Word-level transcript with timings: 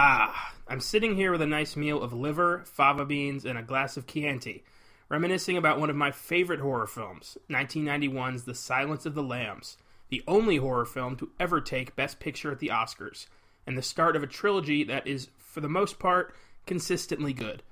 Ah, 0.00 0.54
I'm 0.68 0.78
sitting 0.78 1.16
here 1.16 1.32
with 1.32 1.42
a 1.42 1.46
nice 1.46 1.74
meal 1.74 2.00
of 2.00 2.12
liver, 2.12 2.62
fava 2.66 3.04
beans, 3.04 3.44
and 3.44 3.58
a 3.58 3.64
glass 3.64 3.96
of 3.96 4.06
Chianti, 4.06 4.62
reminiscing 5.08 5.56
about 5.56 5.80
one 5.80 5.90
of 5.90 5.96
my 5.96 6.12
favorite 6.12 6.60
horror 6.60 6.86
films, 6.86 7.36
1991's 7.50 8.44
The 8.44 8.54
Silence 8.54 9.06
of 9.06 9.16
the 9.16 9.24
Lambs, 9.24 9.76
the 10.08 10.22
only 10.28 10.58
horror 10.58 10.84
film 10.84 11.16
to 11.16 11.32
ever 11.40 11.60
take 11.60 11.96
Best 11.96 12.20
Picture 12.20 12.52
at 12.52 12.60
the 12.60 12.68
Oscars, 12.68 13.26
and 13.66 13.76
the 13.76 13.82
start 13.82 14.14
of 14.14 14.22
a 14.22 14.28
trilogy 14.28 14.84
that 14.84 15.04
is, 15.08 15.30
for 15.36 15.60
the 15.60 15.68
most 15.68 15.98
part, 15.98 16.32
consistently 16.64 17.32
good. 17.32 17.64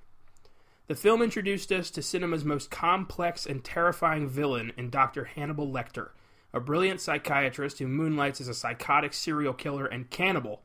The 0.88 0.96
film 0.96 1.22
introduced 1.22 1.70
us 1.70 1.92
to 1.92 2.02
cinema's 2.02 2.44
most 2.44 2.72
complex 2.72 3.46
and 3.46 3.62
terrifying 3.62 4.28
villain 4.28 4.72
in 4.76 4.90
Dr. 4.90 5.26
Hannibal 5.26 5.68
Lecter, 5.68 6.08
a 6.52 6.58
brilliant 6.58 7.00
psychiatrist 7.00 7.78
who 7.78 7.86
moonlights 7.86 8.40
as 8.40 8.48
a 8.48 8.54
psychotic 8.54 9.14
serial 9.14 9.54
killer 9.54 9.86
and 9.86 10.10
cannibal, 10.10 10.64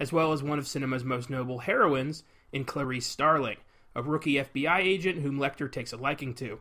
as 0.00 0.12
well 0.12 0.32
as 0.32 0.42
one 0.42 0.58
of 0.58 0.66
cinema's 0.66 1.04
most 1.04 1.30
noble 1.30 1.60
heroines 1.60 2.22
in 2.52 2.64
Clarice 2.64 3.06
Starling, 3.06 3.56
a 3.94 4.02
rookie 4.02 4.34
FBI 4.34 4.78
agent 4.80 5.22
whom 5.22 5.38
Lecter 5.38 5.70
takes 5.70 5.92
a 5.92 5.96
liking 5.96 6.34
to. 6.34 6.60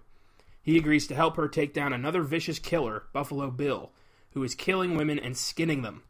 He 0.62 0.78
agrees 0.78 1.08
to 1.08 1.16
help 1.16 1.38
her 1.38 1.48
take 1.48 1.74
down 1.74 1.94
another 1.94 2.24
vicious 2.24 2.60
killer, 2.60 3.04
Buffalo 3.14 3.50
Bill, 3.50 3.92
who 4.32 4.44
is 4.44 4.56
killing 4.56 4.98
women 4.98 5.18
and 5.18 5.38
skinning 5.38 5.82
them. 5.82 6.04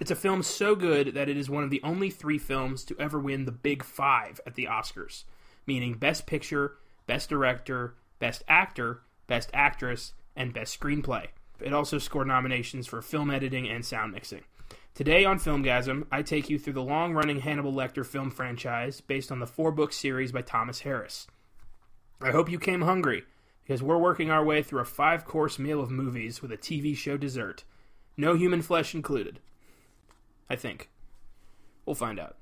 It's 0.00 0.10
a 0.10 0.16
film 0.16 0.42
so 0.42 0.74
good 0.74 1.14
that 1.14 1.28
it 1.28 1.36
is 1.36 1.48
one 1.48 1.64
of 1.64 1.70
the 1.70 1.82
only 1.82 2.10
three 2.10 2.38
films 2.38 2.84
to 2.84 2.96
ever 2.98 3.18
win 3.18 3.44
the 3.44 3.52
Big 3.52 3.84
Five 3.84 4.40
at 4.46 4.54
the 4.54 4.66
Oscars, 4.66 5.24
meaning 5.66 5.94
Best 5.94 6.26
Picture, 6.26 6.76
Best 7.06 7.28
Director, 7.28 7.94
Best 8.18 8.42
Actor, 8.48 9.02
Best 9.26 9.50
Actress, 9.54 10.12
and 10.36 10.52
Best 10.52 10.78
Screenplay. 10.78 11.26
It 11.60 11.72
also 11.72 11.98
scored 11.98 12.26
nominations 12.26 12.86
for 12.86 13.00
film 13.02 13.30
editing 13.30 13.68
and 13.68 13.84
sound 13.84 14.12
mixing. 14.12 14.42
Today 14.94 15.24
on 15.24 15.40
Filmgazm, 15.40 16.06
I 16.12 16.22
take 16.22 16.48
you 16.48 16.58
through 16.58 16.74
the 16.74 16.82
long 16.82 17.14
running 17.14 17.40
Hannibal 17.40 17.72
Lecter 17.72 18.06
film 18.06 18.30
franchise 18.30 19.00
based 19.00 19.32
on 19.32 19.40
the 19.40 19.46
four 19.46 19.72
book 19.72 19.92
series 19.92 20.30
by 20.30 20.42
Thomas 20.42 20.80
Harris. 20.80 21.26
I 22.20 22.30
hope 22.30 22.48
you 22.48 22.60
came 22.60 22.82
hungry, 22.82 23.24
because 23.64 23.82
we're 23.82 23.98
working 23.98 24.30
our 24.30 24.44
way 24.44 24.62
through 24.62 24.80
a 24.80 24.84
five 24.84 25.24
course 25.24 25.58
meal 25.58 25.80
of 25.80 25.90
movies 25.90 26.40
with 26.40 26.52
a 26.52 26.56
TV 26.56 26.96
show 26.96 27.16
dessert. 27.16 27.64
No 28.16 28.36
human 28.36 28.62
flesh 28.62 28.94
included. 28.94 29.40
I 30.48 30.56
think. 30.56 30.90
We'll 31.84 31.94
find 31.94 32.20
out. 32.20 32.36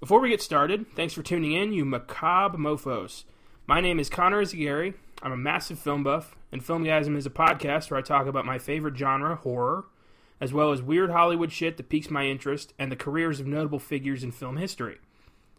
Before 0.00 0.20
we 0.20 0.30
get 0.30 0.40
started, 0.40 0.86
thanks 0.96 1.12
for 1.12 1.22
tuning 1.22 1.52
in, 1.52 1.74
you 1.74 1.84
macabre 1.84 2.56
mofos. 2.56 3.24
My 3.66 3.82
name 3.82 4.00
is 4.00 4.08
Connor 4.08 4.42
Eyzaguirre. 4.42 4.94
I'm 5.22 5.32
a 5.32 5.36
massive 5.36 5.78
film 5.78 6.02
buff, 6.02 6.34
and 6.50 6.64
Filmgazm 6.64 7.16
is 7.16 7.26
a 7.26 7.30
podcast 7.30 7.90
where 7.90 7.98
I 7.98 8.02
talk 8.02 8.26
about 8.26 8.46
my 8.46 8.58
favorite 8.58 8.96
genre, 8.96 9.36
horror, 9.36 9.84
as 10.40 10.52
well 10.52 10.72
as 10.72 10.82
weird 10.82 11.10
Hollywood 11.10 11.52
shit 11.52 11.76
that 11.76 11.88
piques 11.88 12.10
my 12.10 12.26
interest 12.26 12.72
and 12.78 12.90
the 12.90 12.96
careers 12.96 13.40
of 13.40 13.46
notable 13.46 13.78
figures 13.78 14.24
in 14.24 14.32
film 14.32 14.56
history. 14.56 14.98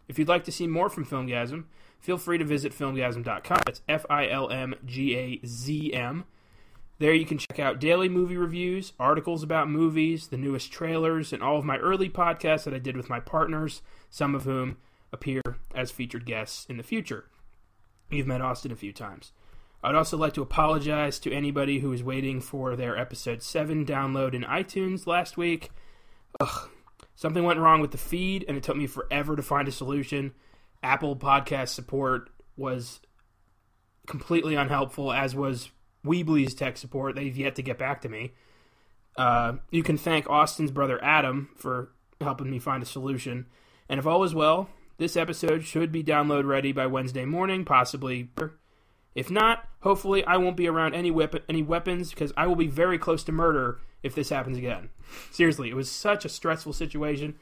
If 0.08 0.18
you'd 0.18 0.28
like 0.28 0.44
to 0.44 0.52
see 0.52 0.66
more 0.66 0.90
from 0.90 1.06
Filmgazm, 1.06 1.64
feel 2.00 2.18
free 2.18 2.38
to 2.38 2.44
visit 2.44 2.72
filmgazm.com. 2.72 3.62
That's 3.64 3.82
F 3.88 4.04
I 4.10 4.28
L 4.28 4.50
M 4.50 4.74
G 4.84 5.16
A 5.16 5.46
Z 5.46 5.94
M. 5.94 6.24
There 6.98 7.14
you 7.14 7.26
can 7.26 7.38
check 7.38 7.58
out 7.58 7.80
daily 7.80 8.08
movie 8.08 8.36
reviews, 8.36 8.92
articles 8.98 9.42
about 9.42 9.68
movies, 9.68 10.28
the 10.28 10.36
newest 10.36 10.70
trailers, 10.70 11.32
and 11.32 11.42
all 11.42 11.58
of 11.58 11.64
my 11.64 11.78
early 11.78 12.08
podcasts 12.08 12.64
that 12.64 12.74
I 12.74 12.78
did 12.78 12.96
with 12.96 13.08
my 13.08 13.18
partners, 13.18 13.82
some 14.10 14.34
of 14.34 14.44
whom 14.44 14.76
appear 15.12 15.42
as 15.74 15.90
featured 15.90 16.26
guests 16.26 16.64
in 16.66 16.76
the 16.76 16.82
future. 16.82 17.24
You've 18.10 18.26
met 18.26 18.40
Austin 18.40 18.70
a 18.70 18.76
few 18.76 18.92
times. 18.92 19.32
I'd 19.82 19.94
also 19.96 20.16
like 20.16 20.34
to 20.34 20.42
apologize 20.42 21.18
to 21.20 21.32
anybody 21.32 21.80
who 21.80 21.90
was 21.90 22.02
waiting 22.02 22.40
for 22.40 22.76
their 22.76 22.96
episode 22.96 23.42
7 23.42 23.84
download 23.84 24.32
in 24.32 24.42
iTunes 24.42 25.06
last 25.06 25.36
week. 25.36 25.70
Ugh, 26.40 26.70
something 27.16 27.42
went 27.42 27.58
wrong 27.58 27.80
with 27.80 27.90
the 27.90 27.98
feed, 27.98 28.44
and 28.46 28.56
it 28.56 28.62
took 28.62 28.76
me 28.76 28.86
forever 28.86 29.34
to 29.34 29.42
find 29.42 29.66
a 29.66 29.72
solution. 29.72 30.34
Apple 30.82 31.16
Podcast 31.16 31.68
support 31.68 32.30
was 32.56 33.00
completely 34.06 34.54
unhelpful, 34.54 35.12
as 35.12 35.34
was 35.34 35.70
Weebly's 36.04 36.54
tech 36.54 36.76
support. 36.76 37.16
They've 37.16 37.36
yet 37.36 37.56
to 37.56 37.62
get 37.62 37.78
back 37.78 38.02
to 38.02 38.08
me. 38.08 38.32
Uh, 39.16 39.54
you 39.70 39.82
can 39.82 39.96
thank 39.98 40.30
Austin's 40.30 40.70
brother 40.70 41.02
Adam 41.02 41.50
for 41.56 41.90
helping 42.20 42.50
me 42.50 42.58
find 42.58 42.82
a 42.82 42.86
solution. 42.86 43.46
And 43.88 43.98
if 43.98 44.06
all 44.06 44.22
is 44.22 44.34
well, 44.34 44.68
this 44.98 45.16
episode 45.16 45.64
should 45.64 45.90
be 45.90 46.04
download 46.04 46.46
ready 46.46 46.72
by 46.72 46.86
Wednesday 46.86 47.24
morning, 47.24 47.64
possibly. 47.64 48.30
If 49.14 49.30
not, 49.30 49.68
hopefully 49.82 50.24
I 50.24 50.36
won't 50.38 50.56
be 50.56 50.68
around 50.68 50.94
any 50.94 51.10
weapon, 51.10 51.42
any 51.48 51.62
weapons 51.62 52.10
because 52.10 52.32
I 52.36 52.46
will 52.46 52.56
be 52.56 52.66
very 52.66 52.98
close 52.98 53.22
to 53.24 53.32
murder 53.32 53.80
if 54.02 54.14
this 54.14 54.30
happens 54.30 54.58
again. 54.58 54.90
Seriously, 55.30 55.68
it 55.68 55.76
was 55.76 55.90
such 55.90 56.24
a 56.24 56.28
stressful 56.28 56.72
situation. 56.72 57.36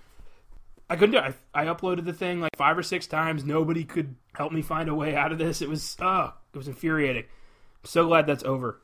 I 0.88 0.96
couldn't 0.96 1.12
do 1.12 1.18
it. 1.18 1.36
I, 1.54 1.62
I 1.62 1.66
uploaded 1.66 2.04
the 2.04 2.12
thing 2.12 2.40
like 2.40 2.56
five 2.56 2.76
or 2.76 2.82
six 2.82 3.06
times. 3.06 3.44
Nobody 3.44 3.84
could 3.84 4.16
help 4.34 4.52
me 4.52 4.60
find 4.60 4.88
a 4.88 4.94
way 4.94 5.14
out 5.14 5.32
of 5.32 5.38
this. 5.38 5.62
It 5.62 5.68
was, 5.68 5.96
uh, 6.00 6.30
it 6.52 6.58
was 6.58 6.68
infuriating. 6.68 7.24
I'm 7.24 7.88
so 7.88 8.06
glad 8.06 8.26
that's 8.26 8.44
over. 8.44 8.80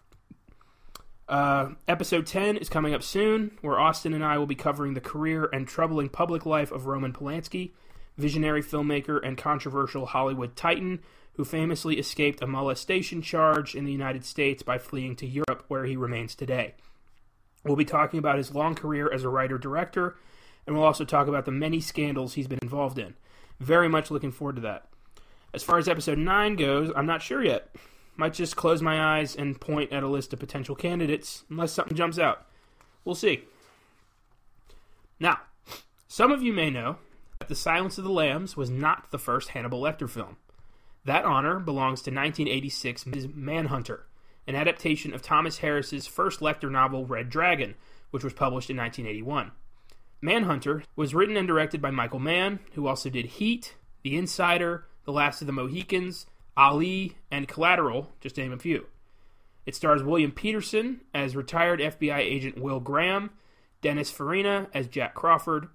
Uh, 1.29 1.71
episode 1.89 2.25
10 2.27 2.57
is 2.59 2.69
coming 2.69 2.95
up 2.95 3.03
soon, 3.03 3.59
where 3.61 3.81
Austin 3.81 4.15
and 4.15 4.25
I 4.25 4.39
will 4.39 4.47
be 4.47 4.55
covering 4.55 4.95
the 4.95 5.01
career 5.01 5.49
and 5.53 5.67
troubling 5.67 6.09
public 6.09 6.47
life 6.47 6.71
of 6.71 6.87
Roman 6.87 7.13
Polanski, 7.13 7.73
visionary 8.17 8.63
filmmaker 8.63 9.21
and 9.23 9.37
controversial 9.37 10.07
Hollywood 10.07 10.55
titan 10.55 11.01
who 11.37 11.45
famously 11.45 11.99
escaped 11.99 12.43
a 12.43 12.47
molestation 12.47 13.23
charge 13.23 13.75
in 13.75 13.85
the 13.85 13.93
United 13.93 14.25
States 14.25 14.63
by 14.63 14.79
fleeing 14.79 15.15
to 15.17 15.27
Europe, 15.27 15.65
where 15.69 15.85
he 15.85 15.97
remains 15.97 16.35
today. 16.35 16.75
We'll 17.65 17.77
be 17.77 17.85
talking 17.85 18.19
about 18.19 18.39
his 18.39 18.55
long 18.55 18.75
career 18.75 19.13
as 19.13 19.25
a 19.25 19.29
writer 19.29 19.59
director, 19.59 20.17
and 20.67 20.75
we'll 20.75 20.85
also 20.85 21.05
talk 21.05 21.27
about 21.27 21.45
the 21.45 21.51
many 21.51 21.81
scandals 21.81 22.35
he's 22.35 22.49
been 22.49 22.59
involved 22.63 22.99
in. 22.99 23.15
Very 23.61 23.89
much 23.89 24.11
looking 24.11 24.33
forward 24.33 24.57
to 24.57 24.63
that. 24.63 24.87
As 25.53 25.63
far 25.63 25.79
as 25.79 25.89
episode 25.89 26.19
9 26.19 26.57
goes, 26.57 26.91
I'm 26.95 27.07
not 27.07 27.23
sure 27.23 27.45
yet. 27.45 27.75
Might 28.17 28.35
just 28.35 28.57
close 28.57 28.81
my 28.81 29.19
eyes 29.19 29.37
and 29.37 29.61
point 29.61 29.93
at 29.93 30.03
a 30.03 30.09
list 30.09 30.33
of 30.33 30.39
potential 30.39 30.75
candidates, 30.75 31.45
unless 31.51 31.73
something 31.73 31.97
jumps 31.97 32.19
out. 32.19 32.47
We'll 33.05 33.15
see. 33.15 33.45
Now, 35.21 35.41
some 36.09 36.33
of 36.33 36.43
you 36.43 36.53
may 36.53 36.71
know 36.71 36.97
that 37.39 37.49
The 37.49 37.55
Silence 37.55 37.99
of 37.99 38.05
the 38.05 38.11
Lambs 38.11 38.57
was 38.57 38.71
not 38.71 39.11
the 39.11 39.19
first 39.19 39.51
Hannibal 39.51 39.83
Lecter 39.83 40.09
film. 40.09 40.37
That 41.07 41.25
honor 41.25 41.61
belongs 41.61 42.03
to 42.03 42.11
1986's 42.11 43.29
Manhunter, 43.33 44.07
an 44.49 44.57
adaptation 44.57 45.15
of 45.15 45.23
Thomas 45.23 45.59
Harris's 45.59 46.09
first 46.09 46.41
Lecter 46.41 46.69
novel 46.69 47.07
Red 47.07 47.31
Dragon, 47.31 47.77
which 48.11 48.25
was 48.25 48.33
published 48.33 48.71
in 48.71 48.77
1981. 48.77 49.53
Manhunter 50.21 50.83
was 50.97 51.15
written 51.15 51.37
and 51.37 51.47
directed 51.47 51.81
by 51.81 51.93
Michael 51.93 52.19
Mann, 52.19 52.59
who 52.73 52.89
also 52.89 53.09
did 53.09 53.27
Heat, 53.27 53.77
The 54.03 54.17
Insider, 54.17 54.89
The 55.05 55.13
Last 55.13 55.41
of 55.41 55.47
the 55.47 55.53
Mohicans, 55.53 56.27
Ali, 56.57 57.17
and 57.31 57.47
Collateral, 57.47 58.11
just 58.21 58.35
to 58.35 58.41
name 58.41 58.53
a 58.53 58.59
few. 58.59 58.87
It 59.65 59.77
stars 59.77 60.03
William 60.03 60.33
Petersen 60.33 61.03
as 61.15 61.37
retired 61.37 61.79
FBI 61.79 62.19
agent 62.19 62.59
Will 62.59 62.81
Graham, 62.81 63.31
Dennis 63.81 64.11
Farina 64.11 64.67
as 64.75 64.89
Jack 64.89 65.15
Crawford, 65.15 65.69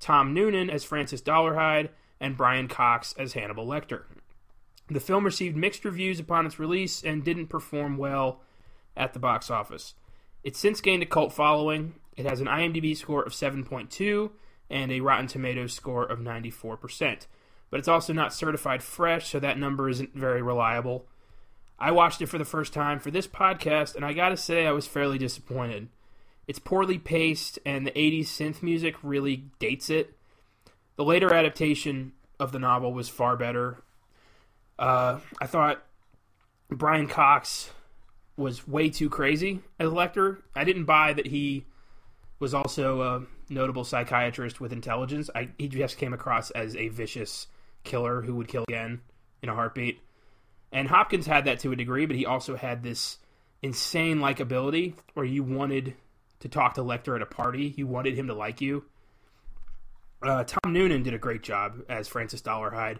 Tom 0.00 0.32
Noonan 0.32 0.70
as 0.70 0.82
Francis 0.82 1.20
Dolarhyde, 1.20 1.90
and 2.18 2.38
Brian 2.38 2.68
Cox 2.68 3.14
as 3.18 3.34
Hannibal 3.34 3.66
Lecter. 3.66 4.04
The 4.90 5.00
film 5.00 5.24
received 5.24 5.56
mixed 5.56 5.84
reviews 5.84 6.18
upon 6.18 6.46
its 6.46 6.58
release 6.58 7.02
and 7.02 7.24
didn't 7.24 7.48
perform 7.48 7.98
well 7.98 8.40
at 8.96 9.12
the 9.12 9.18
box 9.18 9.50
office. 9.50 9.94
It's 10.42 10.58
since 10.58 10.80
gained 10.80 11.02
a 11.02 11.06
cult 11.06 11.32
following. 11.32 11.94
It 12.16 12.26
has 12.26 12.40
an 12.40 12.46
IMDb 12.46 12.96
score 12.96 13.22
of 13.22 13.32
7.2 13.32 14.30
and 14.70 14.90
a 14.90 15.00
Rotten 15.00 15.26
Tomatoes 15.26 15.72
score 15.72 16.04
of 16.04 16.20
94%. 16.20 17.26
But 17.70 17.78
it's 17.80 17.88
also 17.88 18.12
not 18.12 18.32
certified 18.32 18.82
fresh, 18.82 19.28
so 19.28 19.38
that 19.40 19.58
number 19.58 19.88
isn't 19.88 20.14
very 20.14 20.40
reliable. 20.40 21.06
I 21.78 21.90
watched 21.90 22.22
it 22.22 22.26
for 22.26 22.38
the 22.38 22.44
first 22.44 22.72
time 22.72 22.98
for 22.98 23.10
this 23.10 23.26
podcast, 23.26 23.94
and 23.94 24.04
I 24.04 24.12
gotta 24.12 24.36
say, 24.36 24.66
I 24.66 24.72
was 24.72 24.86
fairly 24.86 25.18
disappointed. 25.18 25.88
It's 26.46 26.58
poorly 26.58 26.98
paced, 26.98 27.58
and 27.64 27.86
the 27.86 27.92
80s 27.92 28.24
synth 28.24 28.62
music 28.62 28.96
really 29.02 29.44
dates 29.58 29.90
it. 29.90 30.16
The 30.96 31.04
later 31.04 31.32
adaptation 31.32 32.12
of 32.40 32.52
the 32.52 32.58
novel 32.58 32.92
was 32.92 33.08
far 33.08 33.36
better. 33.36 33.82
Uh, 34.78 35.18
I 35.40 35.46
thought 35.46 35.82
Brian 36.70 37.08
Cox 37.08 37.70
was 38.36 38.68
way 38.68 38.88
too 38.88 39.10
crazy 39.10 39.60
as 39.78 39.90
Lecter. 39.90 40.38
I 40.54 40.64
didn't 40.64 40.84
buy 40.84 41.12
that 41.12 41.26
he 41.26 41.66
was 42.38 42.54
also 42.54 43.02
a 43.02 43.52
notable 43.52 43.84
psychiatrist 43.84 44.60
with 44.60 44.72
intelligence. 44.72 45.28
I, 45.34 45.48
he 45.58 45.68
just 45.68 45.98
came 45.98 46.12
across 46.12 46.50
as 46.52 46.76
a 46.76 46.88
vicious 46.88 47.48
killer 47.82 48.22
who 48.22 48.36
would 48.36 48.48
kill 48.48 48.64
again 48.68 49.00
in 49.42 49.48
a 49.48 49.54
heartbeat. 49.54 50.00
And 50.70 50.88
Hopkins 50.88 51.26
had 51.26 51.46
that 51.46 51.58
to 51.60 51.72
a 51.72 51.76
degree, 51.76 52.06
but 52.06 52.16
he 52.16 52.26
also 52.26 52.54
had 52.56 52.82
this 52.82 53.18
insane 53.62 54.18
likability 54.18 54.94
where 55.14 55.26
you 55.26 55.42
wanted 55.42 55.94
to 56.40 56.48
talk 56.48 56.74
to 56.74 56.82
Lecter 56.82 57.16
at 57.16 57.22
a 57.22 57.26
party. 57.26 57.74
You 57.76 57.86
wanted 57.86 58.14
him 58.14 58.28
to 58.28 58.34
like 58.34 58.60
you. 58.60 58.84
Uh, 60.22 60.44
Tom 60.44 60.72
Noonan 60.72 61.02
did 61.02 61.14
a 61.14 61.18
great 61.18 61.42
job 61.42 61.82
as 61.88 62.06
Francis 62.06 62.42
Dolarhyde. 62.42 62.98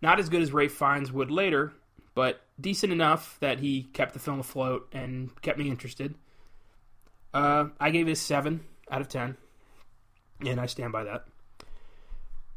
Not 0.00 0.18
as 0.18 0.28
good 0.28 0.42
as 0.42 0.52
Ralph 0.52 0.72
Fiennes 0.72 1.12
would 1.12 1.30
later, 1.30 1.72
but 2.14 2.40
decent 2.60 2.92
enough 2.92 3.36
that 3.40 3.58
he 3.58 3.84
kept 3.92 4.12
the 4.12 4.18
film 4.18 4.40
afloat 4.40 4.88
and 4.92 5.30
kept 5.42 5.58
me 5.58 5.68
interested. 5.68 6.14
Uh, 7.32 7.66
I 7.78 7.90
gave 7.90 8.08
it 8.08 8.12
a 8.12 8.16
7 8.16 8.60
out 8.90 9.00
of 9.00 9.08
10, 9.08 9.36
and 10.46 10.60
I 10.60 10.66
stand 10.66 10.92
by 10.92 11.04
that. 11.04 11.26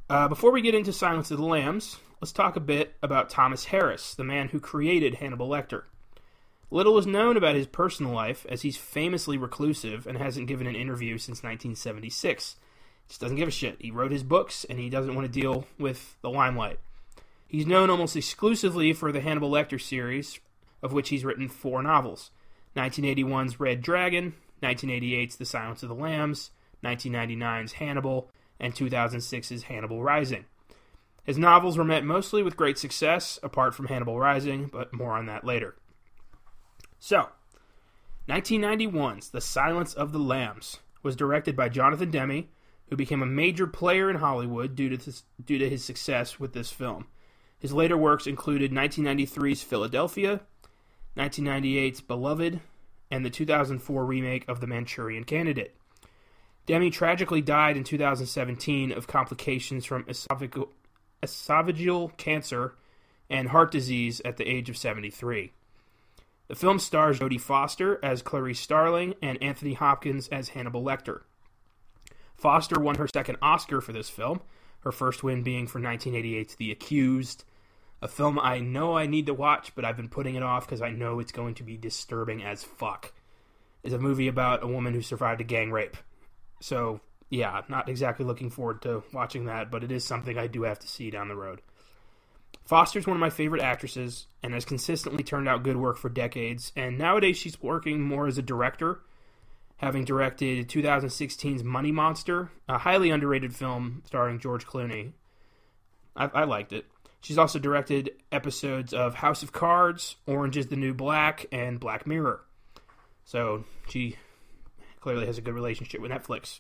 Uh, 0.10 0.28
before 0.28 0.52
we 0.52 0.62
get 0.62 0.76
into 0.76 0.94
Silence 0.94 1.32
of 1.32 1.38
the 1.38 1.46
Lambs, 1.46 1.98
let's 2.20 2.32
talk 2.32 2.56
a 2.56 2.62
bit 2.62 2.96
about 3.02 3.30
Thomas 3.30 3.66
Harris, 3.66 4.14
the 4.14 4.24
man 4.24 4.50
who 4.50 4.60
created 4.60 5.16
Hannibal 5.16 5.50
Lecter. 5.50 5.84
Little 6.70 6.98
is 6.98 7.06
known 7.06 7.36
about 7.36 7.56
his 7.56 7.68
personal 7.68 8.14
life, 8.14 8.46
as 8.50 8.62
he's 8.62 8.78
famously 8.78 9.38
reclusive 9.38 10.08
and 10.08 10.18
hasn't 10.18 10.48
given 10.48 10.68
an 10.68 10.76
interview 10.76 11.18
since 11.18 11.44
1976. 11.44 12.56
Just 13.10 13.22
doesn't 13.22 13.38
give 13.38 13.50
a 13.50 13.52
shit. 13.52 13.76
He 13.80 13.92
wrote 13.92 14.12
his 14.12 14.24
books, 14.24 14.66
and 14.70 14.80
he 14.80 14.90
doesn't 14.90 15.14
want 15.14 15.28
to 15.28 15.40
deal 15.40 15.68
with 15.78 16.16
the 16.22 16.30
limelight. 16.30 16.80
He's 17.52 17.68
known 17.68 17.90
almost 17.90 18.16
exclusively 18.16 18.94
for 18.94 19.12
the 19.12 19.20
Hannibal 19.20 19.52
Lecter 19.52 19.80
series, 19.80 20.40
of 20.82 20.94
which 20.94 21.10
he's 21.10 21.26
written 21.26 21.50
four 21.50 21.84
novels 21.84 22.32
1981's 22.78 23.60
Red 23.60 23.82
Dragon, 23.82 24.36
1988's 24.64 25.36
The 25.36 25.44
Silence 25.44 25.84
of 25.84 25.90
the 25.90 25.96
Lambs, 25.96 26.52
1999's 26.82 27.74
Hannibal, 27.74 28.32
and 28.58 28.74
2006's 28.74 29.64
Hannibal 29.64 30.02
Rising. 30.02 30.46
His 31.26 31.38
novels 31.38 31.78
were 31.78 31.84
met 31.84 32.06
mostly 32.06 32.42
with 32.42 32.56
great 32.56 32.78
success, 32.78 33.38
apart 33.44 33.76
from 33.76 33.88
Hannibal 33.88 34.18
Rising, 34.18 34.68
but 34.72 34.94
more 34.94 35.18
on 35.18 35.26
that 35.26 35.44
later. 35.44 35.76
So, 37.00 37.28
1991's 38.30 39.32
The 39.32 39.42
Silence 39.42 39.94
of 39.94 40.14
the 40.14 40.20
Lambs 40.20 40.80
was 41.04 41.18
directed 41.18 41.58
by 41.58 41.68
Jonathan 41.68 42.12
Demme, 42.12 42.48
who 42.88 42.96
became 42.96 43.22
a 43.22 43.26
major 43.26 43.68
player 43.68 44.10
in 44.10 44.16
Hollywood 44.16 44.74
due 44.74 44.88
to, 44.88 44.96
this, 44.96 45.24
due 45.44 45.58
to 45.58 45.70
his 45.70 45.84
success 45.84 46.40
with 46.40 46.54
this 46.54 46.72
film. 46.72 47.08
His 47.62 47.72
later 47.72 47.96
works 47.96 48.26
included 48.26 48.72
1993's 48.72 49.62
Philadelphia, 49.62 50.42
1998's 51.16 52.02
Beloved, 52.02 52.60
and 53.12 53.24
the 53.24 53.30
2004 53.30 54.04
remake 54.04 54.50
of 54.50 54.60
The 54.62 54.68
Manchurian 54.68 55.26
Candidate. 55.26 55.76
Demme 56.66 56.90
tragically 56.90 57.42
died 57.42 57.78
in 57.78 57.84
2017 57.84 58.92
of 58.92 59.06
complications 59.06 59.86
from 59.86 60.06
esophageal, 61.24 62.18
cancer 62.18 62.74
and 63.30 63.50
heart 63.50 63.72
disease 63.72 64.22
at 64.26 64.38
the 64.38 64.48
age 64.50 64.68
of 64.68 64.78
73. 64.78 65.52
The 66.48 66.56
film 66.56 66.80
stars 66.80 67.20
Jodie 67.20 67.40
Foster 67.40 68.00
as 68.04 68.24
Clarice 68.24 68.60
Starling 68.60 69.14
and 69.22 69.42
Anthony 69.42 69.74
Hopkins 69.74 70.28
as 70.30 70.50
Hannibal 70.50 70.84
Lecter. 70.84 71.22
Foster 72.36 72.80
won 72.80 72.96
her 72.96 73.08
second 73.08 73.38
Oscar 73.40 73.82
for 73.82 73.94
this 73.94 74.10
film, 74.10 74.42
her 74.80 74.92
first 74.92 75.24
win 75.24 75.44
being 75.44 75.68
for 75.68 75.80
1988's 75.80 76.56
The 76.56 76.72
Accused, 76.72 77.44
a 78.02 78.08
film 78.08 78.40
I 78.40 78.60
know 78.60 78.98
I 78.98 79.06
need 79.06 79.28
to 79.28 79.34
watch, 79.34 79.76
but 79.76 79.86
I've 79.86 79.98
been 79.98 80.10
putting 80.10 80.36
it 80.36 80.44
off 80.44 80.66
because 80.66 80.82
I 80.82 80.90
know 80.90 81.20
it's 81.20 81.32
going 81.32 81.56
to 81.56 81.64
be 81.64 81.78
disturbing 81.78 82.44
as 82.44 82.64
fuck. 82.64 83.14
It's 83.84 83.94
a 83.94 84.00
movie 84.00 84.28
about 84.28 84.64
a 84.64 84.68
woman 84.68 84.94
who 84.94 85.02
survived 85.02 85.42
a 85.42 85.46
gang 85.46 85.72
rape. 85.72 85.98
So, 86.60 87.02
yeah, 87.30 87.62
not 87.70 87.90
exactly 87.90 88.26
looking 88.26 88.50
forward 88.50 88.82
to 88.84 89.04
watching 89.14 89.46
that, 89.46 89.72
but 89.72 89.84
it 89.84 89.92
is 89.92 90.04
something 90.04 90.38
I 90.38 90.48
do 90.48 90.64
have 90.64 90.80
to 90.80 90.88
see 90.88 91.10
down 91.10 91.28
the 91.28 91.36
road. 91.36 91.62
Foster's 92.66 93.08
one 93.08 93.18
of 93.18 93.22
my 93.22 93.30
favorite 93.30 93.62
actresses 93.62 94.28
and 94.44 94.54
has 94.54 94.66
consistently 94.66 95.24
turned 95.24 95.48
out 95.48 95.64
good 95.64 95.78
work 95.78 95.98
for 95.98 96.10
decades, 96.10 96.72
and 96.76 96.98
nowadays 96.98 97.38
she's 97.38 97.62
working 97.62 98.02
more 98.02 98.28
as 98.28 98.38
a 98.38 98.44
director, 98.44 99.02
having 99.78 100.06
directed 100.06 100.70
2016's 100.70 101.64
Money 101.64 101.92
Monster, 101.92 102.52
a 102.68 102.80
highly 102.80 103.10
underrated 103.10 103.56
film 103.56 104.04
starring 104.06 104.40
George 104.40 104.66
Clooney. 104.66 105.14
I, 106.16 106.26
I 106.26 106.44
liked 106.44 106.72
it. 106.72 106.86
She's 107.22 107.38
also 107.38 107.60
directed 107.60 108.12
episodes 108.32 108.94
of 108.94 109.16
House 109.16 109.44
of 109.44 109.52
Cards, 109.52 110.16
Orange 110.26 110.58
is 110.58 110.68
the 110.68 110.76
New 110.76 110.94
Black, 110.94 111.46
and 111.52 111.80
Black 111.80 112.08
Mirror. 112.08 112.42
So 113.24 113.64
she 113.88 114.18
clearly 115.00 115.28
has 115.28 115.38
a 115.38 115.42
good 115.42 115.54
relationship 115.54 116.02
with 116.02 116.12
Netflix. 116.12 116.60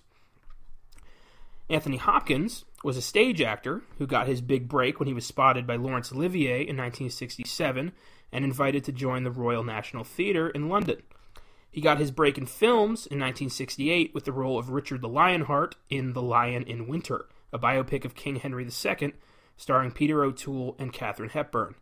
Anthony 1.69 1.97
Hopkins 1.97 2.65
was 2.83 2.97
a 2.97 3.01
stage 3.01 3.41
actor 3.41 3.81
who 3.97 4.05
got 4.05 4.27
his 4.27 4.41
big 4.41 4.67
break 4.67 4.99
when 4.99 5.07
he 5.07 5.13
was 5.13 5.25
spotted 5.25 5.65
by 5.65 5.77
Laurence 5.77 6.11
Olivier 6.11 6.59
in 6.59 6.77
1967 6.77 7.91
and 8.31 8.45
invited 8.45 8.83
to 8.83 8.91
join 8.91 9.23
the 9.23 9.31
Royal 9.31 9.63
National 9.63 10.03
Theatre 10.03 10.49
in 10.49 10.69
London. 10.69 11.01
He 11.71 11.81
got 11.81 11.99
his 11.99 12.11
break 12.11 12.37
in 12.37 12.45
films 12.45 13.07
in 13.07 13.19
1968 13.19 14.13
with 14.13 14.25
the 14.25 14.33
role 14.33 14.59
of 14.59 14.69
Richard 14.69 15.01
the 15.01 15.07
Lionheart 15.07 15.75
in 15.89 16.13
The 16.13 16.21
Lion 16.21 16.63
in 16.63 16.87
Winter, 16.87 17.27
a 17.53 17.59
biopic 17.59 18.03
of 18.03 18.15
King 18.15 18.35
Henry 18.37 18.65
II 18.65 19.13
starring 19.61 19.91
Peter 19.91 20.23
O'Toole 20.23 20.75
and 20.79 20.91
Katharine 20.91 21.29
Hepburn. 21.29 21.75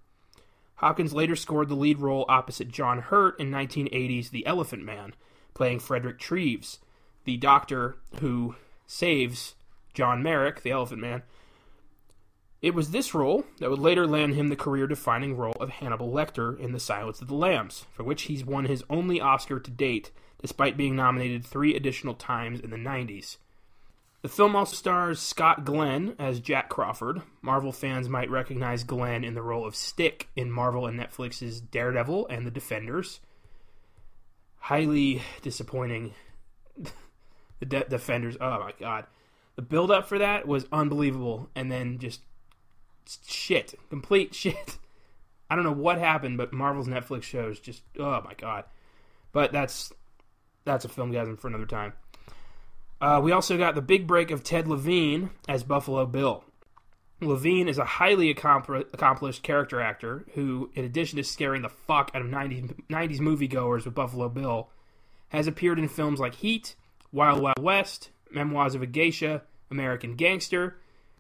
Hopkins 0.75 1.13
later 1.13 1.37
scored 1.37 1.69
the 1.69 1.75
lead 1.75 1.99
role 1.99 2.25
opposite 2.27 2.67
John 2.67 2.99
Hurt 2.99 3.39
in 3.39 3.49
1980's 3.51 4.31
The 4.31 4.45
Elephant 4.45 4.83
Man, 4.83 5.13
playing 5.53 5.79
Frederick 5.79 6.19
Treves, 6.19 6.79
the 7.23 7.37
doctor 7.37 7.95
who 8.19 8.55
saves 8.85 9.55
John 9.93 10.21
Merrick, 10.21 10.61
the 10.61 10.71
Elephant 10.71 10.99
Man. 10.99 11.23
It 12.61 12.73
was 12.73 12.91
this 12.91 13.13
role 13.13 13.45
that 13.59 13.69
would 13.69 13.79
later 13.79 14.05
land 14.05 14.35
him 14.35 14.49
the 14.49 14.57
career 14.57 14.85
defining 14.85 15.37
role 15.37 15.55
of 15.61 15.69
Hannibal 15.69 16.11
Lecter 16.11 16.59
in 16.59 16.73
The 16.73 16.81
Silence 16.81 17.21
of 17.21 17.29
the 17.29 17.35
Lambs, 17.35 17.85
for 17.93 18.03
which 18.03 18.23
he's 18.23 18.43
won 18.43 18.65
his 18.65 18.83
only 18.89 19.21
Oscar 19.21 19.57
to 19.57 19.71
date, 19.71 20.11
despite 20.41 20.75
being 20.75 20.97
nominated 20.97 21.45
three 21.45 21.75
additional 21.75 22.13
times 22.13 22.59
in 22.59 22.71
the 22.71 22.75
90s. 22.75 23.37
The 24.21 24.29
film 24.29 24.55
also 24.55 24.75
stars 24.75 25.19
Scott 25.19 25.63
Glenn 25.63 26.15
as 26.19 26.41
Jack 26.41 26.67
Crawford. 26.67 27.21
Marvel 27.41 27.71
fans 27.71 28.09
might 28.09 28.29
recognize 28.29 28.83
Glenn 28.83 29.23
in 29.23 29.33
the 29.33 29.41
role 29.41 29.65
of 29.65 29.77
Stick 29.77 30.27
in 30.35 30.51
Marvel 30.51 30.87
and 30.87 30.99
Netflix's 30.99 31.61
Daredevil 31.61 32.27
and 32.27 32.45
The 32.45 32.51
Defenders. 32.51 33.21
Highly 34.57 35.21
disappointing. 35.41 36.13
the 37.59 37.65
De- 37.65 37.85
Defenders, 37.85 38.35
oh 38.41 38.59
my 38.59 38.73
god. 38.77 39.05
The 39.55 39.61
build 39.61 39.89
up 39.89 40.07
for 40.07 40.17
that 40.19 40.47
was 40.47 40.65
unbelievable, 40.71 41.49
and 41.55 41.71
then 41.71 41.97
just 41.97 42.21
shit. 43.25 43.73
Complete 43.89 44.35
shit. 44.35 44.77
I 45.49 45.55
don't 45.55 45.63
know 45.63 45.71
what 45.71 45.97
happened, 45.97 46.37
but 46.37 46.51
Marvel's 46.51 46.87
Netflix 46.87 47.23
shows 47.23 47.59
just, 47.59 47.83
oh 47.97 48.21
my 48.21 48.33
god. 48.33 48.65
But 49.31 49.53
that's 49.53 49.93
that's 50.65 50.83
a 50.83 50.89
Filmgazm 50.89 51.39
for 51.39 51.47
another 51.47 51.65
time. 51.65 51.93
Uh, 53.01 53.19
we 53.23 53.31
also 53.31 53.57
got 53.57 53.75
the 53.75 53.81
big 53.81 54.05
break 54.05 54.29
of 54.31 54.43
Ted 54.43 54.67
Levine 54.67 55.29
as 55.47 55.63
Buffalo 55.63 56.05
Bill. 56.05 56.43
Levine 57.21 57.67
is 57.67 57.77
a 57.77 57.85
highly 57.85 58.29
accomplished 58.29 59.43
character 59.43 59.81
actor 59.81 60.25
who, 60.35 60.69
in 60.73 60.85
addition 60.85 61.17
to 61.17 61.23
scaring 61.23 61.61
the 61.61 61.69
fuck 61.69 62.11
out 62.13 62.21
of 62.21 62.27
90s, 62.27 62.73
90s 62.89 63.19
moviegoers 63.19 63.85
with 63.85 63.93
Buffalo 63.93 64.29
Bill, 64.29 64.69
has 65.29 65.47
appeared 65.47 65.79
in 65.79 65.87
films 65.87 66.19
like 66.19 66.35
Heat, 66.35 66.75
Wild 67.11 67.41
Wild 67.41 67.61
West, 67.61 68.09
Memoirs 68.31 68.75
of 68.75 68.81
a 68.81 68.85
Geisha, 68.85 69.43
American 69.69 70.15
Gangster. 70.15 70.77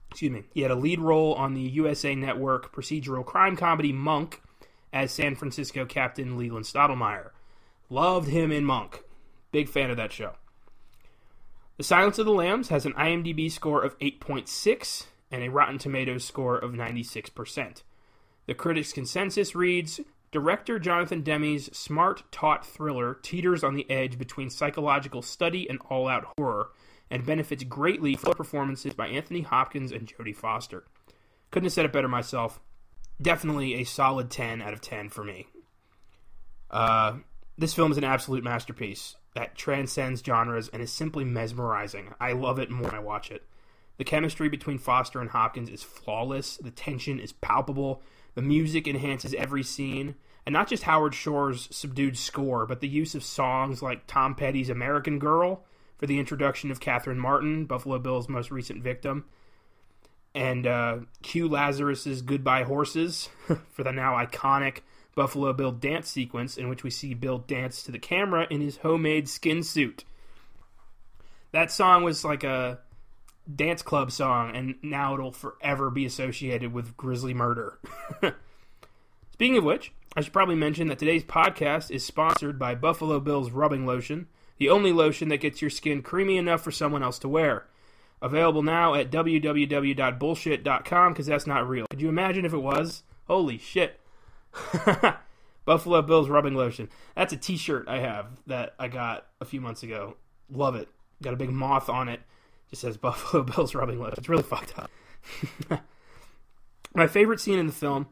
Excuse 0.09 0.31
me. 0.31 0.43
He 0.53 0.61
had 0.61 0.71
a 0.71 0.75
lead 0.75 0.99
role 0.99 1.33
on 1.33 1.53
the 1.53 1.61
USA 1.61 2.15
Network 2.15 2.73
procedural 2.73 3.25
crime 3.25 3.55
comedy 3.55 3.91
Monk 3.91 4.41
as 4.93 5.11
San 5.11 5.35
Francisco 5.35 5.85
Captain 5.85 6.37
Leland 6.37 6.65
Stottlemeyer. 6.65 7.31
Loved 7.89 8.29
him 8.29 8.51
in 8.51 8.63
Monk. 8.63 9.03
Big 9.51 9.67
fan 9.67 9.91
of 9.91 9.97
that 9.97 10.11
show. 10.11 10.33
The 11.79 11.85
Silence 11.85 12.19
of 12.19 12.25
the 12.25 12.33
Lambs 12.33 12.67
has 12.67 12.85
an 12.85 12.91
IMDb 12.91 13.49
score 13.49 13.81
of 13.81 13.97
8.6 13.99 15.05
and 15.31 15.41
a 15.41 15.49
Rotten 15.49 15.77
Tomatoes 15.77 16.25
score 16.25 16.57
of 16.57 16.73
96%. 16.73 17.83
The 18.47 18.53
critics' 18.53 18.91
consensus 18.91 19.55
reads 19.55 20.01
Director 20.33 20.77
Jonathan 20.77 21.21
Demme's 21.21 21.67
smart, 21.77 22.29
taut 22.33 22.67
thriller 22.67 23.13
teeters 23.13 23.63
on 23.63 23.75
the 23.75 23.89
edge 23.89 24.17
between 24.17 24.49
psychological 24.49 25.21
study 25.21 25.69
and 25.69 25.79
all 25.89 26.09
out 26.09 26.25
horror, 26.37 26.71
and 27.09 27.25
benefits 27.25 27.63
greatly 27.63 28.13
from 28.13 28.33
performances 28.33 28.93
by 28.93 29.07
Anthony 29.07 29.43
Hopkins 29.43 29.93
and 29.93 30.05
Jodie 30.05 30.35
Foster. 30.35 30.83
Couldn't 31.49 31.67
have 31.67 31.71
said 31.71 31.85
it 31.85 31.93
better 31.93 32.09
myself. 32.09 32.59
Definitely 33.21 33.75
a 33.75 33.85
solid 33.85 34.29
10 34.29 34.61
out 34.61 34.73
of 34.73 34.81
10 34.81 35.07
for 35.07 35.23
me. 35.23 35.47
Uh, 36.69 37.19
this 37.57 37.73
film 37.73 37.93
is 37.93 37.97
an 37.97 38.03
absolute 38.03 38.43
masterpiece 38.43 39.15
that 39.39 39.55
transcends 39.55 40.21
genres 40.21 40.67
and 40.67 40.81
is 40.81 40.91
simply 40.91 41.23
mesmerizing. 41.23 42.13
I 42.19 42.33
love 42.33 42.59
it 42.59 42.69
more 42.69 42.83
when 42.83 42.95
I 42.95 42.99
watch 42.99 43.31
it. 43.31 43.43
The 43.95 44.03
chemistry 44.03 44.49
between 44.49 44.77
Foster 44.77 45.21
and 45.21 45.29
Hopkins 45.29 45.69
is 45.69 45.81
flawless. 45.81 46.57
The 46.57 46.71
tension 46.71 47.21
is 47.21 47.31
palpable. 47.31 48.01
The 48.35 48.41
music 48.41 48.85
enhances 48.85 49.33
every 49.33 49.63
scene. 49.63 50.15
And 50.45 50.51
not 50.51 50.67
just 50.67 50.83
Howard 50.83 51.15
Shore's 51.15 51.69
subdued 51.73 52.17
score, 52.17 52.65
but 52.65 52.81
the 52.81 52.89
use 52.89 53.15
of 53.15 53.23
songs 53.23 53.81
like 53.81 54.07
Tom 54.07 54.35
Petty's 54.35 54.69
American 54.69 55.19
Girl 55.19 55.63
for 55.97 56.05
the 56.05 56.19
introduction 56.19 56.69
of 56.69 56.81
Catherine 56.81 57.19
Martin, 57.19 57.63
Buffalo 57.65 57.97
Bill's 57.97 58.27
most 58.27 58.51
recent 58.51 58.83
victim, 58.83 59.23
and 60.35 60.67
uh, 60.67 60.97
Q 61.21 61.47
Lazarus's 61.47 62.21
Goodbye 62.21 62.63
Horses 62.63 63.29
for 63.71 63.83
the 63.83 63.93
now 63.93 64.15
iconic 64.15 64.79
Buffalo 65.15 65.51
Bill 65.53 65.71
dance 65.71 66.09
sequence 66.09 66.57
in 66.57 66.69
which 66.69 66.83
we 66.83 66.89
see 66.89 67.13
Bill 67.13 67.39
dance 67.39 67.83
to 67.83 67.91
the 67.91 67.99
camera 67.99 68.47
in 68.49 68.61
his 68.61 68.77
homemade 68.77 69.27
skin 69.27 69.63
suit. 69.63 70.05
That 71.51 71.71
song 71.71 72.03
was 72.03 72.23
like 72.23 72.43
a 72.43 72.79
dance 73.53 73.81
club 73.81 74.11
song, 74.11 74.55
and 74.55 74.75
now 74.81 75.15
it'll 75.15 75.31
forever 75.31 75.89
be 75.89 76.05
associated 76.05 76.73
with 76.73 76.95
grisly 76.95 77.33
murder. 77.33 77.79
Speaking 79.33 79.57
of 79.57 79.63
which, 79.63 79.91
I 80.15 80.21
should 80.21 80.33
probably 80.33 80.55
mention 80.55 80.87
that 80.87 80.99
today's 80.99 81.23
podcast 81.23 81.91
is 81.91 82.05
sponsored 82.05 82.59
by 82.59 82.75
Buffalo 82.75 83.19
Bill's 83.19 83.51
Rubbing 83.51 83.85
Lotion, 83.85 84.27
the 84.57 84.69
only 84.69 84.91
lotion 84.91 85.29
that 85.29 85.37
gets 85.37 85.61
your 85.61 85.69
skin 85.69 86.01
creamy 86.01 86.37
enough 86.37 86.61
for 86.61 86.71
someone 86.71 87.03
else 87.03 87.19
to 87.19 87.29
wear. 87.29 87.65
Available 88.21 88.63
now 88.63 88.95
at 88.95 89.09
www.bullshit.com 89.09 91.13
because 91.13 91.25
that's 91.25 91.47
not 91.47 91.69
real. 91.69 91.85
Could 91.89 92.01
you 92.01 92.09
imagine 92.09 92.45
if 92.45 92.53
it 92.53 92.57
was? 92.57 93.03
Holy 93.27 93.57
shit. 93.57 93.98
Buffalo 95.65 96.01
Bills 96.01 96.29
rubbing 96.29 96.55
lotion. 96.55 96.89
That's 97.15 97.33
a 97.33 97.37
t 97.37 97.57
shirt 97.57 97.87
I 97.87 97.99
have 97.99 98.27
that 98.47 98.73
I 98.79 98.87
got 98.87 99.27
a 99.39 99.45
few 99.45 99.61
months 99.61 99.83
ago. 99.83 100.17
Love 100.51 100.75
it. 100.75 100.89
Got 101.21 101.33
a 101.33 101.37
big 101.37 101.51
moth 101.51 101.89
on 101.89 102.09
it. 102.09 102.21
Just 102.69 102.81
says 102.81 102.97
Buffalo 103.01 103.43
Bills 103.43 103.75
rubbing 103.75 103.99
lotion. 103.99 104.15
It's 104.17 104.29
really 104.29 104.43
fucked 104.43 104.77
up. 104.77 104.89
My 106.95 107.07
favorite 107.07 107.39
scene 107.39 107.59
in 107.59 107.67
the 107.67 107.73
film 107.73 108.07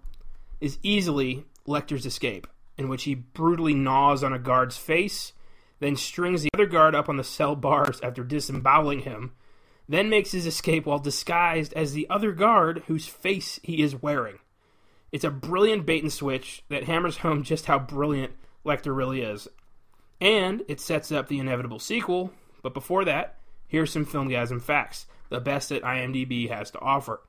is 0.62 0.78
easily 0.84 1.46
Lecter's 1.68 2.06
escape, 2.06 2.48
in 2.78 2.90
which 2.90 3.04
he 3.04 3.16
brutally 3.16 3.74
gnaws 3.74 4.24
on 4.24 4.34
a 4.34 4.40
guard's 4.40 4.78
face, 4.78 5.34
then 5.80 5.96
strings 5.96 6.44
the 6.44 6.50
other 6.54 6.66
guard 6.66 6.96
up 6.96 7.10
on 7.10 7.18
the 7.18 7.24
cell 7.24 7.56
bars 7.56 8.00
after 8.02 8.24
disemboweling 8.24 9.00
him, 9.00 9.32
then 9.90 10.10
makes 10.10 10.32
his 10.32 10.46
escape 10.46 10.86
while 10.86 11.00
disguised 11.00 11.74
as 11.74 11.94
the 11.94 12.08
other 12.10 12.32
guard 12.32 12.84
whose 12.88 13.08
face 13.08 13.60
he 13.64 13.82
is 13.82 14.02
wearing. 14.02 14.40
It's 15.12 15.24
a 15.24 15.32
brilliant 15.32 15.86
bait 15.86 16.04
and 16.04 16.12
switch 16.12 16.64
that 16.70 16.84
hammers 16.84 17.18
home 17.18 17.44
just 17.44 17.66
how 17.66 17.80
brilliant 17.80 18.34
Lecter 18.66 18.96
really 18.96 19.22
is. 19.22 19.48
And 20.20 20.64
it 20.68 20.80
sets 20.80 21.12
up 21.12 21.28
the 21.28 21.40
inevitable 21.40 21.80
sequel, 21.80 22.32
but 22.62 22.74
before 22.74 23.06
that, 23.06 23.38
here's 23.68 23.92
some 23.92 24.06
Filmgazm 24.06 24.62
facts, 24.62 25.06
the 25.30 25.40
best 25.40 25.70
that 25.70 25.84
IMDb 25.84 26.50
has 26.50 26.72
to 26.72 26.80
offer. 26.80 27.22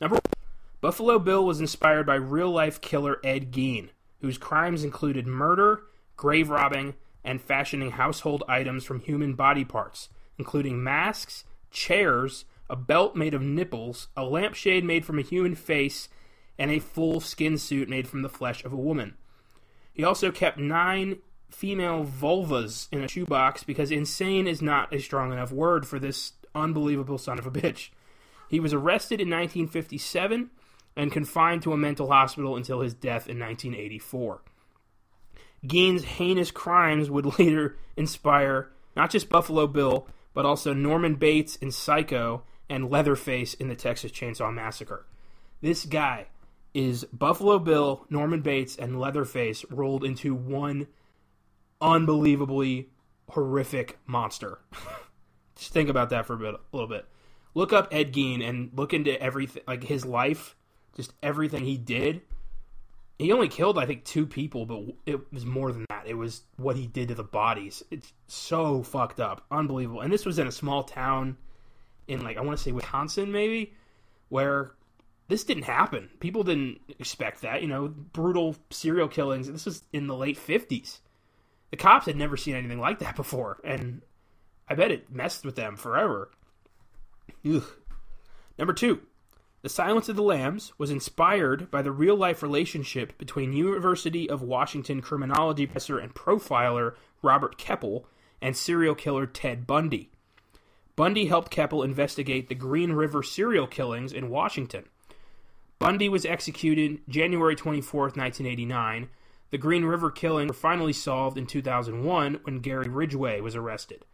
Number 0.00 0.14
one, 0.14 0.32
Buffalo 0.80 1.18
Bill 1.18 1.44
was 1.44 1.60
inspired 1.60 2.06
by 2.06 2.14
real 2.14 2.50
life 2.50 2.80
killer 2.80 3.18
Ed 3.24 3.52
Gein, 3.52 3.90
whose 4.20 4.38
crimes 4.38 4.84
included 4.84 5.26
murder, 5.26 5.82
grave 6.16 6.48
robbing, 6.48 6.94
and 7.24 7.40
fashioning 7.40 7.92
household 7.92 8.44
items 8.48 8.84
from 8.84 9.00
human 9.00 9.34
body 9.34 9.64
parts, 9.64 10.10
including 10.38 10.82
masks, 10.82 11.44
chairs, 11.70 12.44
a 12.68 12.76
belt 12.76 13.16
made 13.16 13.34
of 13.34 13.42
nipples, 13.42 14.08
a 14.16 14.24
lampshade 14.24 14.84
made 14.84 15.04
from 15.04 15.18
a 15.18 15.22
human 15.22 15.54
face, 15.54 16.08
and 16.58 16.70
a 16.70 16.78
full 16.78 17.20
skin 17.20 17.58
suit 17.58 17.88
made 17.88 18.08
from 18.08 18.22
the 18.22 18.28
flesh 18.28 18.64
of 18.64 18.72
a 18.72 18.76
woman. 18.76 19.14
He 19.92 20.04
also 20.04 20.30
kept 20.30 20.58
nine 20.58 21.18
female 21.50 22.04
vulvas 22.04 22.88
in 22.90 23.02
a 23.02 23.08
shoebox 23.08 23.62
because 23.62 23.90
insane 23.90 24.46
is 24.46 24.60
not 24.60 24.92
a 24.92 24.98
strong 24.98 25.32
enough 25.32 25.52
word 25.52 25.86
for 25.86 25.98
this 25.98 26.32
unbelievable 26.54 27.18
son 27.18 27.38
of 27.38 27.46
a 27.46 27.50
bitch. 27.50 27.90
He 28.48 28.60
was 28.60 28.72
arrested 28.72 29.20
in 29.20 29.28
1957 29.28 30.50
and 30.96 31.12
confined 31.12 31.62
to 31.62 31.72
a 31.72 31.76
mental 31.76 32.08
hospital 32.08 32.56
until 32.56 32.80
his 32.80 32.94
death 32.94 33.28
in 33.28 33.38
1984. 33.38 34.42
Gein's 35.66 36.04
heinous 36.04 36.50
crimes 36.50 37.10
would 37.10 37.38
later 37.38 37.76
inspire 37.96 38.70
not 38.96 39.10
just 39.10 39.28
Buffalo 39.28 39.66
Bill, 39.66 40.06
but 40.34 40.44
also 40.46 40.72
Norman 40.72 41.14
Bates 41.14 41.56
in 41.56 41.70
Psycho 41.70 42.42
and 42.68 42.90
Leatherface 42.90 43.54
in 43.54 43.68
the 43.68 43.74
Texas 43.74 44.12
Chainsaw 44.12 44.52
Massacre. 44.52 45.04
This 45.60 45.84
guy 45.84 46.26
is 46.74 47.04
Buffalo 47.04 47.58
Bill, 47.60 48.04
Norman 48.10 48.42
Bates, 48.42 48.76
and 48.76 49.00
Leatherface 49.00 49.64
rolled 49.70 50.04
into 50.04 50.34
one 50.34 50.88
unbelievably 51.80 52.90
horrific 53.30 53.98
monster. 54.06 54.58
Just 55.56 55.72
think 55.72 55.88
about 55.88 56.10
that 56.10 56.26
for 56.26 56.34
a, 56.34 56.38
bit, 56.38 56.54
a 56.54 56.76
little 56.76 56.88
bit. 56.88 57.06
Look 57.54 57.72
up 57.72 57.88
Ed 57.92 58.12
Gein 58.12 58.46
and 58.46 58.70
look 58.74 58.92
into 58.92 59.20
everything, 59.22 59.62
like 59.68 59.84
his 59.84 60.04
life, 60.04 60.56
just 60.96 61.12
everything 61.22 61.64
he 61.64 61.76
did. 61.76 62.22
He 63.16 63.30
only 63.30 63.46
killed, 63.46 63.78
I 63.78 63.86
think, 63.86 64.02
two 64.02 64.26
people, 64.26 64.66
but 64.66 64.82
it 65.06 65.32
was 65.32 65.46
more 65.46 65.70
than 65.70 65.86
that. 65.88 66.08
It 66.08 66.14
was 66.14 66.42
what 66.56 66.74
he 66.74 66.88
did 66.88 67.08
to 67.08 67.14
the 67.14 67.22
bodies. 67.22 67.84
It's 67.92 68.12
so 68.26 68.82
fucked 68.82 69.20
up, 69.20 69.44
unbelievable. 69.52 70.00
And 70.00 70.12
this 70.12 70.26
was 70.26 70.40
in 70.40 70.48
a 70.48 70.52
small 70.52 70.82
town 70.82 71.36
in, 72.08 72.24
like, 72.24 72.36
I 72.36 72.40
want 72.40 72.58
to 72.58 72.64
say 72.64 72.72
Wisconsin, 72.72 73.30
maybe, 73.30 73.72
where 74.30 74.72
this 75.28 75.44
didn't 75.44 75.64
happen. 75.64 76.10
People 76.20 76.44
didn't 76.44 76.80
expect 76.98 77.42
that. 77.42 77.62
You 77.62 77.68
know, 77.68 77.88
brutal 77.88 78.56
serial 78.70 79.08
killings. 79.08 79.50
This 79.50 79.66
was 79.66 79.82
in 79.92 80.06
the 80.06 80.14
late 80.14 80.36
fifties. 80.36 81.00
The 81.70 81.76
cops 81.76 82.06
had 82.06 82.16
never 82.16 82.36
seen 82.36 82.54
anything 82.54 82.78
like 82.78 83.00
that 83.00 83.16
before, 83.16 83.60
and 83.64 84.02
I 84.68 84.74
bet 84.74 84.92
it 84.92 85.10
messed 85.12 85.44
with 85.44 85.56
them 85.56 85.76
forever. 85.76 86.30
Ugh. 87.44 87.64
Number 88.58 88.72
two, 88.72 89.00
The 89.62 89.68
Silence 89.68 90.08
of 90.08 90.16
the 90.16 90.22
Lambs 90.22 90.72
was 90.78 90.90
inspired 90.90 91.70
by 91.70 91.82
the 91.82 91.90
real 91.90 92.16
life 92.16 92.42
relationship 92.42 93.18
between 93.18 93.52
University 93.52 94.30
of 94.30 94.42
Washington 94.42 95.00
criminology 95.00 95.66
professor 95.66 95.98
and 95.98 96.14
profiler 96.14 96.94
Robert 97.22 97.58
Keppel 97.58 98.06
and 98.40 98.56
serial 98.56 98.94
killer 98.94 99.26
Ted 99.26 99.66
Bundy. 99.66 100.10
Bundy 100.96 101.26
helped 101.26 101.50
Keppel 101.50 101.82
investigate 101.82 102.48
the 102.48 102.54
Green 102.54 102.92
River 102.92 103.22
serial 103.22 103.66
killings 103.66 104.12
in 104.12 104.30
Washington. 104.30 104.84
Bundy 105.84 106.08
was 106.08 106.24
executed 106.24 107.02
January 107.10 107.54
24, 107.54 108.04
1989. 108.04 109.10
The 109.50 109.58
Green 109.58 109.84
River 109.84 110.10
killings 110.10 110.48
were 110.48 110.54
finally 110.54 110.94
solved 110.94 111.36
in 111.36 111.44
2001 111.44 112.40
when 112.42 112.60
Gary 112.60 112.88
Ridgway 112.88 113.42
was 113.42 113.54
arrested. 113.54 114.06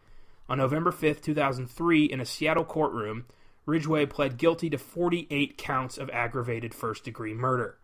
On 0.49 0.59
November 0.59 0.91
5, 0.91 1.21
2003, 1.21 2.07
in 2.07 2.21
a 2.21 2.27
Seattle 2.27 2.65
courtroom, 2.65 3.27
Ridgway 3.67 4.07
pled 4.07 4.37
guilty 4.37 4.69
to 4.69 4.79
48 4.79 5.57
counts 5.59 5.97
of 5.97 6.11
aggravated 6.11 6.75
first 6.75 7.05
degree 7.05 7.35
murder. 7.35 7.79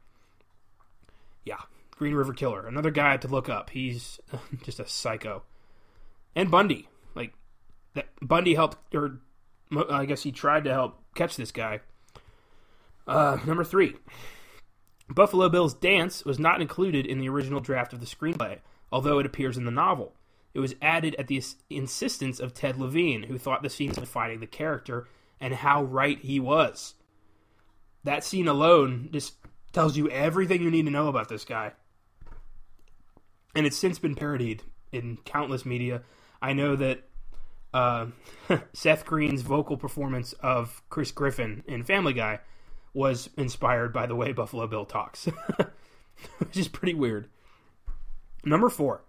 Yeah, 1.45 1.61
Green 1.93 2.15
River 2.15 2.33
Killer, 2.33 2.67
another 2.67 2.91
guy 2.91 3.17
to 3.19 3.29
look 3.29 3.49
up. 3.49 3.71
He's 3.71 4.19
just 4.65 4.81
a 4.81 4.89
psycho. 4.89 5.45
And 6.35 6.51
Bundy, 6.51 6.89
like 7.15 7.35
that 7.95 8.09
Bundy 8.21 8.57
helped 8.57 8.93
or 8.97 9.21
I 9.89 10.07
guess 10.07 10.25
he 10.25 10.33
tried 10.33 10.65
to 10.65 10.73
help 10.73 11.01
catch 11.15 11.37
this 11.37 11.53
guy. 11.53 11.83
Uh, 13.07 13.39
number 13.47 13.65
3. 13.65 13.95
Buffalo 15.09 15.49
Bill's 15.49 15.75
dance 15.75 16.25
was 16.25 16.39
not 16.39 16.61
included 16.61 17.07
in 17.07 17.19
the 17.19 17.29
original 17.29 17.61
draft 17.61 17.93
of 17.93 18.01
the 18.01 18.07
screenplay, 18.07 18.59
although 18.91 19.19
it 19.19 19.27
appears 19.27 19.57
in 19.57 19.65
the 19.65 19.71
novel. 19.71 20.15
It 20.53 20.61
was 20.61 20.75
added 20.83 21.15
at 21.19 21.29
the 21.29 21.43
insistence 21.71 22.41
of 22.41 22.55
Ted 22.55 22.79
Levine, 22.79 23.25
who 23.25 23.39
thought 23.39 23.63
the 23.63 23.71
scene 23.71 23.91
was 23.91 23.99
defining 23.99 24.41
the 24.41 24.47
character 24.47 25.07
and 25.41 25.55
how 25.55 25.85
right 25.85 26.19
he 26.19 26.41
was. 26.41 26.95
That 28.05 28.25
scene 28.25 28.49
alone 28.49 29.11
just 29.13 29.35
tells 29.73 29.97
you 29.97 30.09
everything 30.09 30.63
you 30.63 30.71
need 30.71 30.87
to 30.87 30.91
know 30.91 31.09
about 31.09 31.29
this 31.29 31.45
guy. 31.45 31.73
And 33.55 33.67
it's 33.67 33.77
since 33.77 33.99
been 33.99 34.15
parodied 34.15 34.63
in 34.93 35.19
countless 35.25 35.67
media. 35.67 36.03
I 36.41 36.53
know 36.53 36.75
that 36.77 37.03
uh, 37.75 38.07
Seth 38.73 39.05
Green's 39.05 39.43
vocal 39.43 39.77
performance 39.77 40.33
of 40.35 40.83
Chris 40.89 41.13
Griffin 41.13 41.63
in 41.67 41.85
Family 41.85 42.13
Guy 42.13 42.41
was 42.97 43.29
inspired 43.37 43.93
by 43.93 44.07
the 44.07 44.17
way 44.17 44.33
Buffalo 44.33 44.67
Bill 44.67 44.87
talks, 44.87 45.29
which 46.39 46.57
is 46.57 46.67
pretty 46.67 46.95
weird. 46.95 47.29
Number 48.43 48.71
four, 48.71 49.03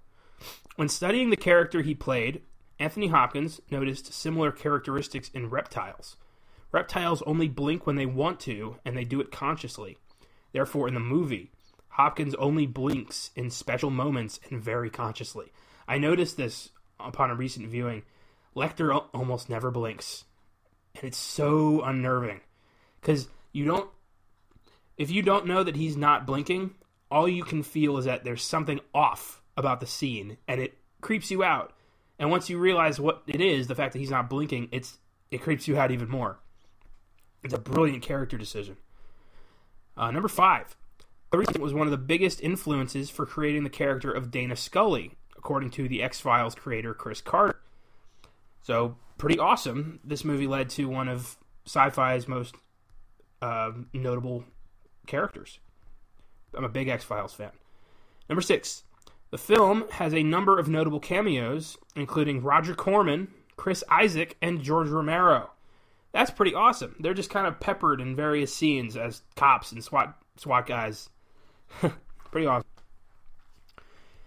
when 0.75 0.89
studying 0.89 1.29
the 1.29 1.38
character 1.38 1.82
he 1.82 1.96
played, 1.96 2.41
Anthony 2.79 3.08
Hopkins 3.08 3.62
noticed 3.72 4.12
similar 4.12 4.51
characteristics 4.51 5.32
in 5.34 5.50
reptiles. 5.50 6.17
Reptiles 6.74 7.22
only 7.22 7.48
blink 7.48 7.88
when 7.88 7.96
they 7.96 8.06
want 8.06 8.41
to, 8.41 8.75
and 8.84 8.96
they 8.98 9.06
do 9.06 9.22
it 9.22 9.32
consciously. 9.32 9.98
Therefore, 10.51 10.89
in 10.89 10.94
the 10.94 11.00
movie, 11.00 11.51
Hopkins 11.88 12.36
only 12.36 12.65
blinks 12.65 13.32
in 13.38 13.50
special 13.50 13.89
moments 13.89 14.41
and 14.50 14.62
very 14.62 14.89
consciously. 14.89 15.53
I 15.88 15.98
noticed 15.98 16.36
this 16.36 16.72
upon 17.00 17.32
a 17.32 17.36
recent 17.36 17.70
viewing. 17.70 18.03
Lecter 18.53 19.06
almost 19.13 19.50
never 19.50 19.72
blinks. 19.72 20.25
And 20.96 21.06
it's 21.06 21.17
so 21.17 21.82
unnerving. 21.84 22.41
Because 23.00 23.29
you 23.57 23.65
don't. 23.65 23.89
If 24.97 25.09
you 25.09 25.21
don't 25.21 25.47
know 25.47 25.63
that 25.63 25.75
he's 25.75 25.97
not 25.97 26.25
blinking, 26.25 26.75
all 27.09 27.27
you 27.27 27.43
can 27.43 27.63
feel 27.63 27.97
is 27.97 28.05
that 28.05 28.23
there's 28.23 28.43
something 28.43 28.79
off 28.93 29.41
about 29.55 29.79
the 29.79 29.87
scene, 29.87 30.37
and 30.47 30.61
it 30.61 30.77
creeps 31.01 31.31
you 31.31 31.43
out. 31.43 31.73
And 32.19 32.29
once 32.29 32.49
you 32.49 32.57
realize 32.57 32.99
what 32.99 33.23
it 33.27 33.41
is, 33.41 33.67
the 33.67 33.75
fact 33.75 33.93
that 33.93 33.99
he's 33.99 34.11
not 34.11 34.29
blinking, 34.29 34.69
it's 34.71 34.97
it 35.31 35.41
creeps 35.41 35.67
you 35.67 35.77
out 35.77 35.91
even 35.91 36.09
more. 36.09 36.39
It's 37.43 37.53
a 37.53 37.59
brilliant 37.59 38.03
character 38.03 38.37
decision. 38.37 38.77
Uh, 39.95 40.11
number 40.11 40.27
five, 40.27 40.75
the 41.31 41.59
was 41.59 41.73
one 41.73 41.87
of 41.87 41.91
the 41.91 41.97
biggest 41.97 42.41
influences 42.41 43.09
for 43.09 43.25
creating 43.25 43.63
the 43.63 43.69
character 43.69 44.11
of 44.11 44.31
Dana 44.31 44.55
Scully, 44.55 45.13
according 45.35 45.71
to 45.71 45.87
the 45.87 46.03
X 46.03 46.19
Files 46.19 46.55
creator 46.55 46.93
Chris 46.93 47.21
Carter. 47.21 47.59
So 48.61 48.97
pretty 49.17 49.39
awesome. 49.39 49.99
This 50.03 50.23
movie 50.23 50.47
led 50.47 50.69
to 50.71 50.85
one 50.85 51.07
of 51.07 51.37
sci-fi's 51.65 52.27
most 52.27 52.55
uh, 53.41 53.72
notable 53.94 54.44
characters. 55.06 55.60
I'm 56.53 56.63
a 56.63 56.70
big 56.70 56.88
X 56.88 57.03
Files 57.03 57.34
fan. 57.34 57.51
Number 58.29 58.41
six, 58.41 58.84
the 59.32 59.38
film 59.38 59.86
has 59.91 60.13
a 60.13 60.24
number 60.24 60.58
of 60.58 60.67
notable 60.67 61.00
cameos, 61.00 61.77
including 61.96 62.41
Roger 62.41 62.74
Corman, 62.74 63.29
Chris 63.56 63.84
Isaak, 63.89 64.38
and 64.41 64.62
George 64.62 64.89
Romero. 64.89 65.51
That's 66.13 66.32
pretty 66.32 66.53
awesome. 66.53 66.96
They're 67.00 67.13
just 67.13 67.29
kind 67.29 67.46
of 67.46 67.60
peppered 67.60 68.01
in 68.01 68.15
various 68.15 68.53
scenes 68.53 68.96
as 68.98 69.22
cops 69.36 69.72
and 69.72 69.84
SWAT 69.84 70.17
SWAT 70.38 70.65
guys. 70.65 71.10
pretty 72.32 72.48
awesome. 72.48 72.67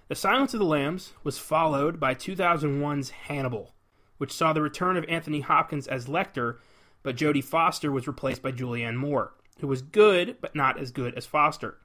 The 0.08 0.14
Silence 0.14 0.54
of 0.54 0.60
the 0.60 0.66
Lambs 0.66 1.12
was 1.22 1.38
followed 1.38 2.00
by 2.00 2.14
2001's 2.14 3.10
Hannibal. 3.10 3.74
which 4.18 4.32
saw 4.32 4.52
the 4.52 4.60
return 4.60 4.96
of 4.98 5.04
Anthony 5.08 5.40
Hopkins 5.40 5.86
as 5.86 6.06
Lecter, 6.06 6.58
but 7.02 7.16
Jodie 7.16 7.44
Foster 7.44 7.90
was 7.90 8.06
replaced 8.06 8.42
by 8.42 8.52
Julianne 8.52 8.96
Moore, 8.96 9.32
who 9.60 9.66
was 9.66 9.82
good, 9.82 10.36
but 10.40 10.54
not 10.54 10.78
as 10.78 10.90
good 10.90 11.14
as 11.14 11.26
Foster. 11.26 11.78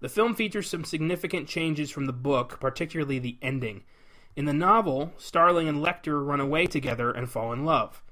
The 0.00 0.08
film 0.08 0.34
features 0.34 0.68
some 0.68 0.84
significant 0.84 1.48
changes 1.48 1.90
from 1.90 2.06
the 2.06 2.12
book, 2.12 2.58
particularly 2.60 3.18
the 3.18 3.38
ending. 3.40 3.84
In 4.34 4.46
the 4.46 4.52
novel, 4.52 5.12
Starling 5.16 5.68
and 5.68 5.78
Lecter 5.78 6.26
run 6.26 6.40
away 6.40 6.66
together 6.66 7.10
and 7.10 7.30
fall 7.30 7.52
in 7.52 7.64
love. 7.64 8.02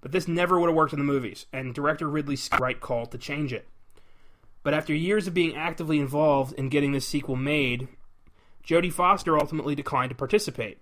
But 0.00 0.12
this 0.12 0.26
never 0.26 0.58
would 0.58 0.68
have 0.68 0.76
worked 0.76 0.92
in 0.92 0.98
the 0.98 1.04
movies, 1.04 1.46
and 1.52 1.74
director 1.74 2.08
Ridley 2.08 2.36
Scott 2.36 2.60
right 2.60 2.80
call 2.80 3.06
to 3.06 3.18
change 3.18 3.52
it. 3.52 3.68
But 4.62 4.74
after 4.74 4.92
years 4.92 5.28
of 5.28 5.34
being 5.34 5.54
actively 5.54 6.00
involved 6.00 6.52
in 6.54 6.68
getting 6.68 6.92
this 6.92 7.06
sequel 7.06 7.36
made, 7.36 7.88
Jodie 8.64 8.92
Foster 8.92 9.38
ultimately 9.38 9.76
declined 9.76 10.10
to 10.10 10.16
participate. 10.16 10.78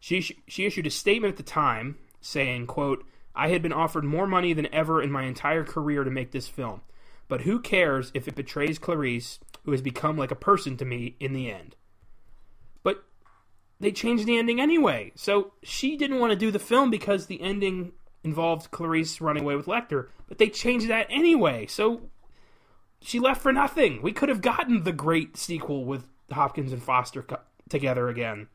She, 0.00 0.36
she 0.48 0.64
issued 0.66 0.86
a 0.88 0.90
statement 0.90 1.32
at 1.32 1.36
the 1.36 1.44
time 1.44 1.96
saying, 2.20 2.66
quote, 2.66 3.04
I 3.38 3.50
had 3.50 3.62
been 3.62 3.72
offered 3.72 4.02
more 4.02 4.26
money 4.26 4.52
than 4.52 4.72
ever 4.74 5.00
in 5.00 5.12
my 5.12 5.22
entire 5.22 5.62
career 5.62 6.02
to 6.02 6.10
make 6.10 6.32
this 6.32 6.48
film. 6.48 6.80
But 7.28 7.42
who 7.42 7.60
cares 7.60 8.10
if 8.12 8.26
it 8.26 8.34
betrays 8.34 8.80
Clarice, 8.80 9.38
who 9.64 9.70
has 9.70 9.80
become 9.80 10.16
like 10.16 10.32
a 10.32 10.36
person 10.36 10.76
to 10.78 10.84
me 10.84 11.14
in 11.20 11.34
the 11.34 11.48
end? 11.48 11.76
But 12.82 13.04
they 13.78 13.92
changed 13.92 14.26
the 14.26 14.36
ending 14.36 14.60
anyway. 14.60 15.12
So 15.14 15.52
she 15.62 15.96
didn't 15.96 16.18
want 16.18 16.32
to 16.32 16.38
do 16.38 16.50
the 16.50 16.58
film 16.58 16.90
because 16.90 17.26
the 17.26 17.40
ending 17.40 17.92
involved 18.24 18.72
Clarice 18.72 19.20
running 19.20 19.44
away 19.44 19.54
with 19.54 19.66
Lecter, 19.66 20.08
but 20.26 20.38
they 20.38 20.48
changed 20.48 20.88
that 20.88 21.06
anyway. 21.08 21.66
So 21.66 22.10
she 23.00 23.20
left 23.20 23.40
for 23.40 23.52
nothing. 23.52 24.02
We 24.02 24.12
could 24.12 24.30
have 24.30 24.40
gotten 24.40 24.82
the 24.82 24.92
great 24.92 25.36
sequel 25.36 25.84
with 25.84 26.08
Hopkins 26.32 26.72
and 26.72 26.82
Foster 26.82 27.22
co- 27.22 27.38
together 27.68 28.08
again. 28.08 28.48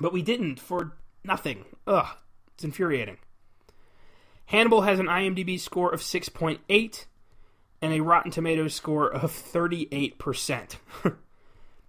But 0.00 0.12
we 0.12 0.22
didn't 0.22 0.58
for 0.58 0.96
nothing. 1.22 1.64
Ugh, 1.86 2.16
it's 2.54 2.64
infuriating. 2.64 3.18
Hannibal 4.46 4.82
has 4.82 4.98
an 4.98 5.06
IMDb 5.06 5.58
score 5.58 5.92
of 5.92 6.00
6.8 6.00 7.04
and 7.82 7.92
a 7.92 8.00
Rotten 8.00 8.30
Tomatoes 8.30 8.74
score 8.74 9.08
of 9.08 9.32
38%. 9.32 10.76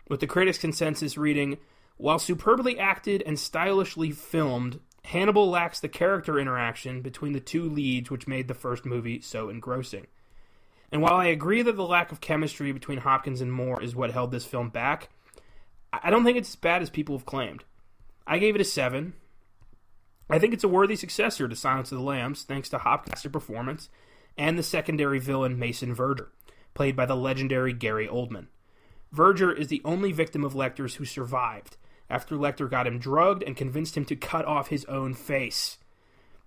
With 0.10 0.20
the 0.20 0.28
critics' 0.28 0.58
consensus 0.58 1.18
reading, 1.18 1.58
while 1.98 2.20
superbly 2.20 2.80
acted 2.80 3.24
and 3.26 3.40
stylishly 3.40 4.12
filmed, 4.12 4.80
Hannibal 5.06 5.50
lacks 5.50 5.80
the 5.80 5.88
character 5.88 6.40
interaction 6.40 7.02
between 7.02 7.34
the 7.34 7.40
two 7.40 7.70
leads 7.70 8.10
which 8.10 8.28
made 8.28 8.48
the 8.48 8.54
first 8.54 8.86
movie 8.86 9.22
so 9.22 9.50
engrossing. 9.50 10.08
And 10.92 11.02
while 11.02 11.16
I 11.16 11.26
agree 11.26 11.62
that 11.62 11.76
the 11.76 11.86
lack 11.86 12.12
of 12.12 12.22
chemistry 12.22 12.72
between 12.72 13.00
Hopkins 13.00 13.42
and 13.42 13.52
Moore 13.52 13.82
is 13.82 13.96
what 13.96 14.12
held 14.12 14.32
this 14.32 14.46
film 14.46 14.70
back, 14.70 15.10
I 15.94 16.10
don't 16.10 16.24
think 16.24 16.38
it's 16.38 16.50
as 16.50 16.56
bad 16.56 16.82
as 16.82 16.90
people 16.90 17.18
have 17.18 17.26
claimed. 17.26 17.64
I 18.26 18.40
gave 18.40 18.56
it 18.56 18.62
a 18.62 18.66
7. 18.66 19.14
I 20.30 20.40
think 20.40 20.54
it's 20.54 20.64
a 20.64 20.70
worthy 20.70 20.96
successor 20.96 21.48
to 21.48 21.56
Silence 21.56 21.92
of 21.92 21.98
the 21.98 22.04
Lambs, 22.04 22.44
thanks 22.44 22.70
to 22.70 22.78
Hopkins' 22.78 23.26
performance 23.32 23.90
and 24.38 24.58
the 24.58 24.64
secondary 24.64 25.20
villain 25.20 25.58
Mason 25.58 25.96
Verger, 25.96 26.28
played 26.74 26.96
by 26.96 27.06
the 27.06 27.16
legendary 27.16 27.74
Gary 27.74 28.08
Oldman. 28.08 28.48
Verger 29.12 29.52
is 29.52 29.68
the 29.68 29.82
only 29.84 30.12
victim 30.12 30.44
of 30.44 30.54
Lecter's 30.54 30.96
who 30.96 31.06
survived 31.06 31.78
after 32.10 32.36
Lecter 32.36 32.70
got 32.70 32.88
him 32.88 33.00
drugged 33.00 33.44
and 33.44 33.58
convinced 33.58 33.98
him 33.98 34.06
to 34.06 34.16
cut 34.16 34.46
off 34.46 34.68
his 34.68 34.86
own 34.86 35.14
face. 35.14 35.78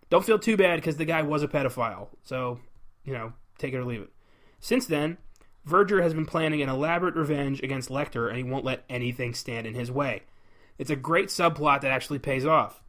Don't 0.09 0.25
feel 0.25 0.39
too 0.39 0.57
bad 0.57 0.77
because 0.77 0.97
the 0.97 1.05
guy 1.05 1.23
was 1.23 1.43
a 1.43 1.49
pedophile, 1.49 2.09
so, 2.23 2.61
you 3.05 3.13
know, 3.13 3.33
take 3.59 3.75
it 3.75 3.79
or 3.79 3.85
leave 3.85 4.03
it. 4.03 4.13
Since 4.61 4.87
then, 4.87 5.19
Verger 5.67 6.03
has 6.03 6.15
been 6.15 6.27
planning 6.27 6.63
an 6.63 6.69
elaborate 6.69 7.15
revenge 7.15 7.63
against 7.63 7.91
Lecter 7.91 8.29
and 8.29 8.37
he 8.37 8.43
won't 8.43 8.65
let 8.65 8.85
anything 8.89 9.35
stand 9.35 9.67
in 9.67 9.75
his 9.75 9.91
way. 9.91 10.23
It's 10.79 10.91
a 10.91 10.97
great 10.97 11.29
subplot 11.29 11.83
that 11.83 11.91
actually 11.91 12.19
pays 12.19 12.47
off. 12.47 12.80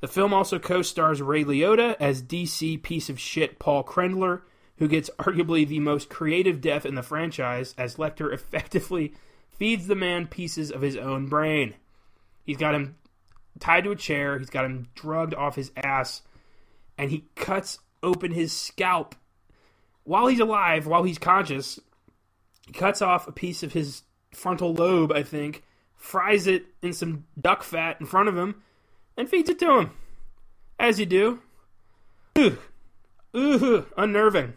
The 0.00 0.08
film 0.08 0.32
also 0.32 0.58
co 0.58 0.82
stars 0.82 1.20
Ray 1.20 1.44
Liotta 1.44 1.96
as 2.00 2.22
DC 2.22 2.82
piece 2.82 3.08
of 3.08 3.20
shit 3.20 3.58
Paul 3.58 3.84
Krendler, 3.84 4.42
who 4.78 4.88
gets 4.88 5.10
arguably 5.18 5.66
the 5.66 5.80
most 5.80 6.08
creative 6.08 6.60
death 6.60 6.86
in 6.86 6.94
the 6.94 7.02
franchise 7.02 7.74
as 7.76 7.96
Lecter 7.96 8.32
effectively 8.32 9.14
feeds 9.50 9.86
the 9.86 9.94
man 9.94 10.26
pieces 10.26 10.70
of 10.70 10.80
his 10.80 10.96
own 10.96 11.26
brain. 11.26 11.74
He's 12.44 12.56
got 12.56 12.74
him 12.74 12.96
tied 13.58 13.84
to 13.84 13.90
a 13.90 13.96
chair, 13.96 14.38
he's 14.38 14.50
got 14.50 14.64
him 14.64 14.88
drugged 14.94 15.34
off 15.34 15.56
his 15.56 15.70
ass, 15.76 16.22
and 16.96 17.10
he 17.10 17.26
cuts 17.36 17.78
open 18.02 18.32
his 18.32 18.52
scalp 18.52 19.14
while 20.04 20.28
he's 20.28 20.40
alive, 20.40 20.86
while 20.86 21.02
he's 21.02 21.18
conscious. 21.18 21.78
He 22.66 22.72
cuts 22.72 23.02
off 23.02 23.28
a 23.28 23.32
piece 23.32 23.62
of 23.62 23.74
his 23.74 24.02
frontal 24.32 24.72
lobe, 24.72 25.12
I 25.12 25.22
think, 25.22 25.62
fries 25.94 26.46
it 26.46 26.66
in 26.80 26.94
some 26.94 27.26
duck 27.38 27.62
fat 27.62 27.98
in 28.00 28.06
front 28.06 28.30
of 28.30 28.36
him, 28.36 28.62
and 29.16 29.28
feeds 29.28 29.50
it 29.50 29.58
to 29.60 29.78
him. 29.78 29.90
As 30.78 30.98
you 30.98 31.06
do. 31.06 31.40
Ugh. 32.36 32.58
Ugh. 33.34 33.86
Unnerving. 33.96 34.54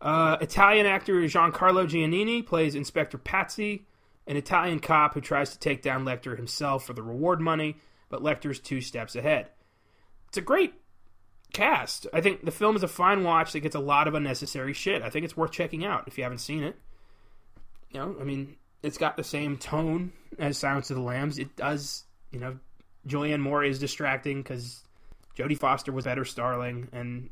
Uh, 0.00 0.36
Italian 0.40 0.86
actor 0.86 1.14
Giancarlo 1.14 1.86
Giannini 1.86 2.44
plays 2.44 2.74
Inspector 2.74 3.16
Pazzi, 3.18 3.82
an 4.26 4.36
Italian 4.36 4.80
cop 4.80 5.14
who 5.14 5.20
tries 5.20 5.50
to 5.50 5.58
take 5.58 5.82
down 5.82 6.04
Lecter 6.04 6.36
himself 6.36 6.84
for 6.84 6.92
the 6.92 7.02
reward 7.02 7.40
money, 7.40 7.76
but 8.10 8.22
Lecter's 8.22 8.60
two 8.60 8.80
steps 8.80 9.16
ahead. 9.16 9.48
It's 10.28 10.36
a 10.36 10.42
great 10.42 10.74
cast. 11.54 12.06
I 12.12 12.20
think 12.20 12.44
the 12.44 12.50
film 12.50 12.76
is 12.76 12.82
a 12.82 12.88
fine 12.88 13.24
watch 13.24 13.52
that 13.52 13.60
gets 13.60 13.74
a 13.74 13.80
lot 13.80 14.06
of 14.06 14.14
unnecessary 14.14 14.74
shit. 14.74 15.00
I 15.00 15.08
think 15.08 15.24
it's 15.24 15.36
worth 15.36 15.52
checking 15.52 15.84
out 15.86 16.04
if 16.06 16.18
you 16.18 16.24
haven't 16.24 16.38
seen 16.38 16.62
it. 16.62 16.76
You 17.90 18.00
know, 18.00 18.16
I 18.20 18.24
mean, 18.24 18.56
it's 18.82 18.98
got 18.98 19.16
the 19.16 19.24
same 19.24 19.56
tone 19.56 20.12
as 20.38 20.58
Silence 20.58 20.90
of 20.90 20.96
the 20.96 21.02
Lambs. 21.02 21.38
It 21.38 21.56
does, 21.56 22.04
you 22.30 22.40
know, 22.40 22.58
Julianne 23.06 23.40
Moore 23.40 23.64
is 23.64 23.78
distracting 23.78 24.42
because 24.42 24.82
Jodie 25.36 25.58
Foster 25.58 25.92
was 25.92 26.04
better 26.04 26.24
Starling, 26.24 26.88
and 26.92 27.30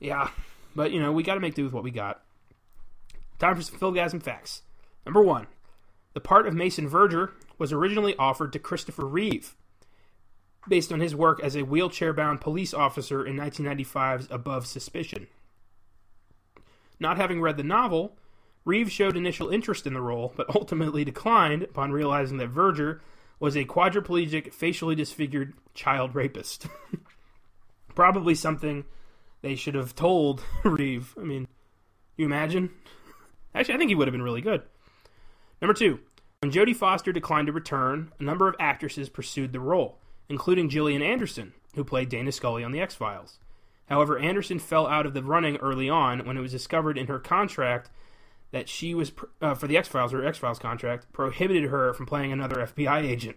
yeah, 0.00 0.30
but 0.74 0.90
you 0.92 1.00
know 1.00 1.12
we 1.12 1.22
got 1.22 1.34
to 1.34 1.40
make 1.40 1.54
do 1.54 1.64
with 1.64 1.72
what 1.72 1.84
we 1.84 1.90
got. 1.90 2.22
Time 3.38 3.56
for 3.56 3.62
some 3.62 3.78
Filmgazm 3.78 4.22
facts. 4.22 4.62
Number 5.04 5.22
one, 5.22 5.46
the 6.14 6.20
part 6.20 6.46
of 6.46 6.54
Mason 6.54 6.88
Verger 6.88 7.32
was 7.58 7.72
originally 7.72 8.14
offered 8.16 8.52
to 8.52 8.58
Christopher 8.58 9.06
Reeve, 9.06 9.54
based 10.68 10.92
on 10.92 11.00
his 11.00 11.14
work 11.14 11.42
as 11.42 11.56
a 11.56 11.64
wheelchair-bound 11.64 12.40
police 12.40 12.72
officer 12.74 13.24
in 13.24 13.36
1995's 13.36 14.28
Above 14.30 14.66
Suspicion. 14.66 15.26
Not 17.00 17.16
having 17.16 17.40
read 17.40 17.56
the 17.56 17.64
novel, 17.64 18.16
Reeve 18.64 18.92
showed 18.92 19.16
initial 19.16 19.48
interest 19.48 19.86
in 19.88 19.94
the 19.94 20.00
role, 20.00 20.32
but 20.36 20.54
ultimately 20.54 21.04
declined 21.04 21.64
upon 21.64 21.90
realizing 21.90 22.36
that 22.36 22.50
Verger 22.50 23.00
was 23.42 23.56
a 23.56 23.64
quadriplegic, 23.64 24.52
facially 24.52 24.94
disfigured 24.94 25.52
child 25.74 26.14
rapist. 26.14 26.68
Probably 27.96 28.36
something 28.36 28.84
they 29.40 29.56
should 29.56 29.74
have 29.74 29.96
told 29.96 30.44
Reeve. 30.64 31.12
I 31.18 31.24
mean, 31.24 31.48
you 32.16 32.24
imagine? 32.24 32.70
Actually, 33.52 33.74
I 33.74 33.78
think 33.78 33.88
he 33.88 33.96
would 33.96 34.06
have 34.06 34.12
been 34.12 34.22
really 34.22 34.42
good. 34.42 34.62
Number 35.60 35.74
two, 35.74 35.98
when 36.38 36.52
Jodie 36.52 36.76
Foster 36.76 37.10
declined 37.10 37.48
to 37.48 37.52
return, 37.52 38.12
a 38.20 38.22
number 38.22 38.46
of 38.46 38.54
actresses 38.60 39.08
pursued 39.08 39.52
the 39.52 39.58
role, 39.58 39.98
including 40.28 40.68
Gillian 40.68 41.02
Anderson, 41.02 41.52
who 41.74 41.82
played 41.82 42.10
Dana 42.10 42.30
Scully 42.30 42.62
on 42.62 42.70
The 42.70 42.80
X 42.80 42.94
Files. 42.94 43.40
However, 43.86 44.20
Anderson 44.20 44.60
fell 44.60 44.86
out 44.86 45.04
of 45.04 45.14
the 45.14 45.22
running 45.24 45.56
early 45.56 45.90
on 45.90 46.24
when 46.26 46.36
it 46.36 46.42
was 46.42 46.52
discovered 46.52 46.96
in 46.96 47.08
her 47.08 47.18
contract 47.18 47.90
that 48.52 48.68
she 48.68 48.94
was 48.94 49.12
uh, 49.40 49.54
for 49.54 49.66
the 49.66 49.76
X 49.76 49.88
Files, 49.88 50.12
her 50.12 50.24
X 50.24 50.38
Files 50.38 50.58
contract 50.58 51.12
prohibited 51.12 51.64
her 51.70 51.92
from 51.92 52.06
playing 52.06 52.32
another 52.32 52.56
FBI 52.56 53.02
agent. 53.02 53.36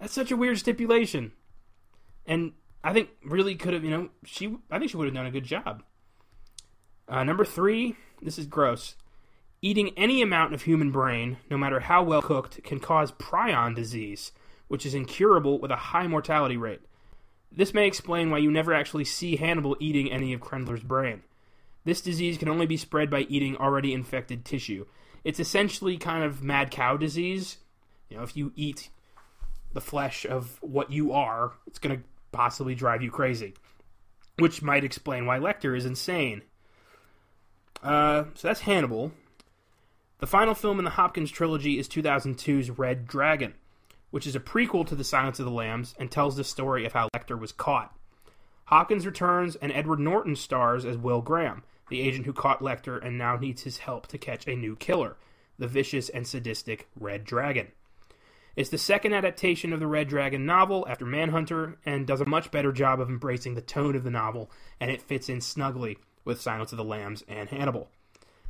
That's 0.00 0.12
such 0.12 0.32
a 0.32 0.36
weird 0.36 0.58
stipulation, 0.58 1.32
and 2.26 2.52
I 2.82 2.92
think 2.92 3.10
really 3.22 3.54
could 3.54 3.74
have, 3.74 3.84
you 3.84 3.90
know, 3.90 4.08
she. 4.24 4.56
I 4.70 4.78
think 4.78 4.90
she 4.90 4.96
would 4.96 5.06
have 5.06 5.14
done 5.14 5.26
a 5.26 5.30
good 5.30 5.44
job. 5.44 5.82
Uh, 7.06 7.22
number 7.22 7.44
three, 7.44 7.96
this 8.22 8.38
is 8.38 8.46
gross. 8.46 8.96
Eating 9.62 9.90
any 9.96 10.22
amount 10.22 10.54
of 10.54 10.62
human 10.62 10.90
brain, 10.90 11.36
no 11.50 11.58
matter 11.58 11.80
how 11.80 12.02
well 12.02 12.22
cooked, 12.22 12.62
can 12.64 12.80
cause 12.80 13.12
prion 13.12 13.74
disease, 13.74 14.32
which 14.68 14.86
is 14.86 14.94
incurable 14.94 15.58
with 15.58 15.70
a 15.70 15.76
high 15.76 16.06
mortality 16.06 16.56
rate. 16.56 16.80
This 17.52 17.74
may 17.74 17.86
explain 17.86 18.30
why 18.30 18.38
you 18.38 18.50
never 18.50 18.72
actually 18.72 19.04
see 19.04 19.36
Hannibal 19.36 19.76
eating 19.80 20.10
any 20.10 20.32
of 20.32 20.40
Krendler's 20.40 20.82
brain. 20.82 21.24
This 21.84 22.00
disease 22.00 22.38
can 22.38 22.48
only 22.48 22.66
be 22.66 22.76
spread 22.76 23.10
by 23.10 23.20
eating 23.20 23.56
already 23.56 23.94
infected 23.94 24.44
tissue. 24.44 24.86
It's 25.24 25.40
essentially 25.40 25.96
kind 25.96 26.24
of 26.24 26.42
mad 26.42 26.70
cow 26.70 26.96
disease. 26.96 27.58
You 28.08 28.16
know, 28.16 28.22
if 28.22 28.36
you 28.36 28.52
eat 28.56 28.90
the 29.72 29.80
flesh 29.80 30.26
of 30.26 30.58
what 30.60 30.90
you 30.90 31.12
are, 31.12 31.52
it's 31.66 31.78
going 31.78 31.96
to 31.96 32.04
possibly 32.32 32.74
drive 32.74 33.02
you 33.02 33.10
crazy. 33.10 33.54
Which 34.38 34.62
might 34.62 34.84
explain 34.84 35.26
why 35.26 35.38
Lecter 35.38 35.76
is 35.76 35.86
insane. 35.86 36.42
Uh, 37.82 38.24
so 38.34 38.48
that's 38.48 38.60
Hannibal. 38.60 39.12
The 40.18 40.26
final 40.26 40.54
film 40.54 40.78
in 40.78 40.84
the 40.84 40.90
Hopkins 40.90 41.30
trilogy 41.30 41.78
is 41.78 41.88
2002's 41.88 42.70
Red 42.70 43.06
Dragon, 43.06 43.54
which 44.10 44.26
is 44.26 44.36
a 44.36 44.40
prequel 44.40 44.86
to 44.86 44.94
The 44.94 45.04
Silence 45.04 45.38
of 45.38 45.46
the 45.46 45.50
Lambs 45.50 45.94
and 45.98 46.10
tells 46.10 46.36
the 46.36 46.44
story 46.44 46.84
of 46.84 46.92
how 46.92 47.08
Lecter 47.16 47.38
was 47.38 47.52
caught. 47.52 47.94
Hopkins 48.70 49.04
returns 49.04 49.56
and 49.56 49.72
Edward 49.72 49.98
Norton 49.98 50.36
stars 50.36 50.84
as 50.84 50.96
Will 50.96 51.20
Graham, 51.22 51.64
the 51.88 52.00
agent 52.00 52.24
who 52.24 52.32
caught 52.32 52.60
Lecter 52.60 53.04
and 53.04 53.18
now 53.18 53.36
needs 53.36 53.62
his 53.62 53.78
help 53.78 54.06
to 54.06 54.16
catch 54.16 54.46
a 54.46 54.54
new 54.54 54.76
killer, 54.76 55.16
the 55.58 55.66
vicious 55.66 56.08
and 56.08 56.24
sadistic 56.24 56.88
Red 56.98 57.24
Dragon. 57.24 57.66
It's 58.54 58.70
the 58.70 58.78
second 58.78 59.12
adaptation 59.12 59.72
of 59.72 59.80
the 59.80 59.88
Red 59.88 60.06
Dragon 60.06 60.46
novel 60.46 60.86
after 60.88 61.04
Manhunter 61.04 61.78
and 61.84 62.06
does 62.06 62.20
a 62.20 62.26
much 62.26 62.52
better 62.52 62.70
job 62.70 63.00
of 63.00 63.08
embracing 63.08 63.56
the 63.56 63.60
tone 63.60 63.96
of 63.96 64.04
the 64.04 64.10
novel, 64.10 64.52
and 64.78 64.88
it 64.88 65.02
fits 65.02 65.28
in 65.28 65.40
snugly 65.40 65.98
with 66.24 66.40
Silence 66.40 66.70
of 66.70 66.78
the 66.78 66.84
Lambs 66.84 67.24
and 67.26 67.48
Hannibal. 67.48 67.88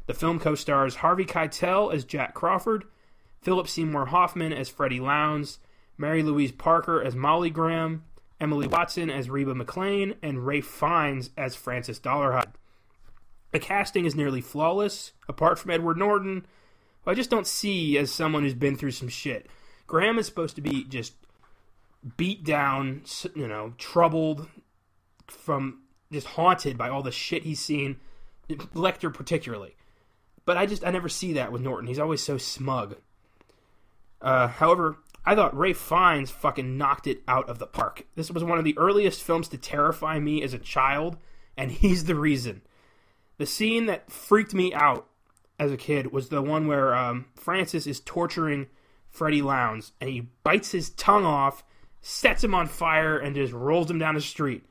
The 0.05 0.13
film 0.13 0.39
co 0.39 0.55
stars 0.55 0.97
Harvey 0.97 1.25
Keitel 1.25 1.95
as 1.95 2.05
Jack 2.05 2.35
Crawford, 2.35 2.85
Philip 3.41 3.69
Seymour 3.69 4.07
Hoffman 4.07 4.53
as 4.53 4.69
Freddie 4.69 5.01
Lounds, 5.01 5.61
Mary 5.97 6.23
Louise 6.23 6.53
Parker 6.53 7.03
as 7.03 7.15
Molly 7.15 7.49
Graham, 7.49 8.05
Emily 8.40 8.66
Watson 8.66 9.11
as 9.11 9.31
Reba 9.31 9.55
McClane, 9.55 10.16
and 10.22 10.46
Ralph 10.46 10.64
Fiennes 10.64 11.31
as 11.37 11.55
Francis 11.55 12.00
Dolarhyde. 12.00 12.53
The 13.53 13.59
casting 13.59 14.05
is 14.05 14.14
nearly 14.14 14.40
flawless, 14.40 15.12
apart 15.29 15.59
from 15.59 15.70
Edward 15.70 15.98
Norton, 15.98 16.46
who 17.03 17.11
I 17.11 17.14
just 17.14 17.31
don't 17.31 17.46
see 17.46 17.98
as 17.98 18.12
someone 18.12 18.42
who's 18.42 18.55
been 18.55 18.76
through 18.76 18.92
some 18.92 19.09
shit. 19.09 19.46
Graham 19.87 20.18
is 20.18 20.26
supposed 20.26 20.55
to 20.57 20.62
be 20.62 20.85
just 20.85 21.14
beat 22.16 22.44
down, 22.44 23.03
you 23.35 23.48
know, 23.48 23.74
troubled 23.76 24.48
from 25.26 25.83
just 26.12 26.29
haunted 26.29 26.79
by 26.79 26.88
all 26.88 27.03
the 27.03 27.12
shit 27.12 27.42
he's 27.42 27.61
seen, 27.61 27.96
Lecter 28.48 29.12
particularly. 29.12 29.74
But 30.44 30.57
I 30.57 30.66
just 30.66 30.85
I 30.85 30.90
never 30.90 31.09
see 31.09 31.35
that 31.35 31.53
with 31.53 31.62
Norton. 31.62 31.88
He's 31.88 31.98
always 31.98 32.22
so 32.22 32.38
smug. 32.38 32.96
Uh, 34.20 34.48
however, 34.48 34.96
I 35.25 35.35
thought 35.35 35.57
Ralph 35.57 35.77
Fiennes 35.77 36.31
fucking 36.31 36.79
knocked 36.79 37.07
it 37.07 37.23
out 37.29 37.49
of 37.49 37.59
the 37.59 37.67
park. 37.67 38.07
This 38.17 38.31
was 38.31 38.43
one 38.43 38.59
of 38.59 38.65
the 38.65 38.79
earliest 38.79 39.23
films 39.23 39.49
to 39.49 39.59
terrify 39.59 40.19
me 40.19 40.43
as 40.43 40.55
a 40.55 40.59
child, 40.59 41.19
and 41.57 41.71
he's 41.73 42.05
the 42.05 42.15
reason. 42.15 42.63
The 43.39 43.47
scene 43.47 43.87
that 43.87 44.11
freaked 44.11 44.55
me 44.55 44.73
out 44.75 45.07
as 45.59 45.73
a 45.73 45.77
kid 45.77 46.13
was 46.13 46.29
the 46.29 46.43
one 46.43 46.67
where 46.67 46.95
um, 46.95 47.27
Francis 47.35 47.87
is 47.87 48.01
torturing 48.01 48.67
Freddie 49.09 49.43
Lounds, 49.43 49.93
and 50.01 50.09
he 50.09 50.29
bites 50.43 50.73
his 50.73 50.91
tongue 50.91 51.25
off, 51.25 51.65
sets 52.01 52.43
him 52.43 52.55
on 52.55 52.67
fire, 52.67 53.19
and 53.19 53.35
just 53.35 53.53
rolls 53.53 53.91
him 53.91 53.99
down 53.99 54.15
the 54.15 54.21
street. 54.21 54.65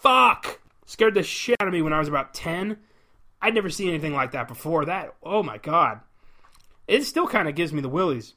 Fuck! 0.00 0.60
Scared 0.86 1.14
the 1.14 1.22
shit 1.22 1.56
out 1.60 1.68
of 1.68 1.74
me 1.74 1.82
when 1.82 1.92
I 1.92 2.00
was 2.00 2.08
about 2.08 2.34
10. 2.34 2.76
I'd 3.40 3.54
never 3.54 3.70
seen 3.70 3.88
anything 3.90 4.14
like 4.14 4.32
that 4.32 4.48
before. 4.48 4.84
That, 4.84 5.14
oh 5.22 5.42
my 5.42 5.58
god. 5.58 6.00
It 6.88 7.04
still 7.04 7.28
kind 7.28 7.48
of 7.48 7.54
gives 7.54 7.72
me 7.72 7.80
the 7.80 7.88
willies. 7.88 8.34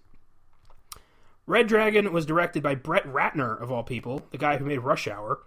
Red 1.46 1.68
Dragon 1.68 2.12
was 2.14 2.26
directed 2.26 2.64
by 2.64 2.76
Brett 2.76 3.06
Ratner, 3.06 3.62
of 3.62 3.72
all 3.72 3.84
people, 3.84 4.26
the 4.32 4.38
guy 4.38 4.58
who 4.58 4.66
made 4.66 4.80
Rush 4.80 5.08
Hour, 5.08 5.40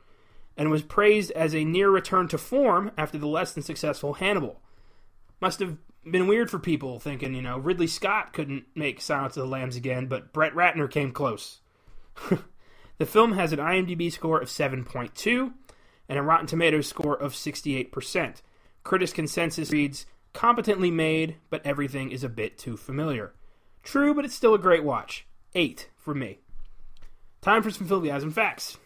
and 0.56 0.70
was 0.70 0.82
praised 0.82 1.30
as 1.32 1.54
a 1.54 1.64
near 1.64 1.90
return 1.90 2.28
to 2.28 2.38
form 2.38 2.90
after 2.98 3.18
the 3.18 3.26
less 3.26 3.52
than 3.52 3.62
successful 3.62 4.14
Hannibal. 4.14 4.60
Must 5.40 5.60
have 5.60 5.78
been 6.10 6.26
weird 6.26 6.50
for 6.50 6.58
people 6.58 6.98
thinking, 6.98 7.34
you 7.34 7.42
know, 7.42 7.58
Ridley 7.58 7.86
Scott 7.86 8.32
couldn't 8.32 8.64
make 8.74 9.00
Silence 9.00 9.36
of 9.36 9.42
the 9.42 9.48
Lambs 9.48 9.76
again, 9.76 10.06
but 10.06 10.32
Brett 10.32 10.54
Ratner 10.54 10.90
came 10.90 11.12
close. 11.12 11.60
the 12.98 13.06
film 13.06 13.32
has 13.32 13.52
an 13.52 13.58
IMDb 13.58 14.12
score 14.12 14.40
of 14.40 14.48
7.2 14.48 15.52
and 16.08 16.18
a 16.18 16.22
Rotten 16.22 16.46
Tomatoes 16.46 16.86
score 16.86 17.16
of 17.16 17.32
68%. 17.32 18.42
Critics' 18.84 19.12
consensus 19.12 19.72
reads, 19.72 20.06
competently 20.32 20.90
made, 20.90 21.36
but 21.50 21.64
everything 21.66 22.10
is 22.10 22.22
a 22.22 22.28
bit 22.28 22.58
too 22.58 22.76
familiar. 22.76 23.32
True, 23.82 24.14
but 24.14 24.24
it's 24.24 24.34
still 24.34 24.54
a 24.54 24.58
great 24.58 24.84
watch. 24.84 25.26
8 25.54 25.88
for 25.96 26.14
me. 26.14 26.38
Time 27.42 27.62
for 27.62 27.70
some 27.70 27.88
Filmgazm 27.88 28.32
facts. 28.32 28.78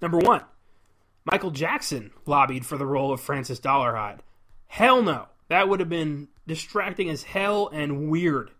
Number 0.00 0.18
1. 0.18 0.42
Michael 1.24 1.50
Jackson 1.50 2.10
lobbied 2.26 2.66
for 2.66 2.76
the 2.76 2.86
role 2.86 3.12
of 3.12 3.20
Francis 3.20 3.58
Dolarhyde. 3.58 4.20
Hell 4.66 5.02
no. 5.02 5.28
That 5.48 5.68
would 5.68 5.80
have 5.80 5.88
been 5.88 6.28
distracting 6.46 7.08
as 7.08 7.24
hell 7.24 7.68
and 7.72 8.08
weird. 8.08 8.50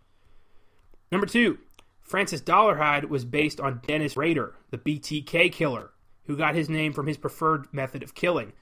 Number 1.10 1.26
2. 1.26 1.58
Francis 2.00 2.40
Dolarhyde 2.40 3.08
was 3.08 3.24
based 3.24 3.60
on 3.60 3.80
Dennis 3.86 4.16
Rader, 4.16 4.54
the 4.70 4.78
BTK 4.78 5.50
killer, 5.50 5.90
who 6.26 6.36
got 6.36 6.54
his 6.54 6.68
name 6.68 6.92
from 6.92 7.06
his 7.06 7.16
preferred 7.16 7.72
method 7.72 8.02
of 8.02 8.14
killing 8.14 8.52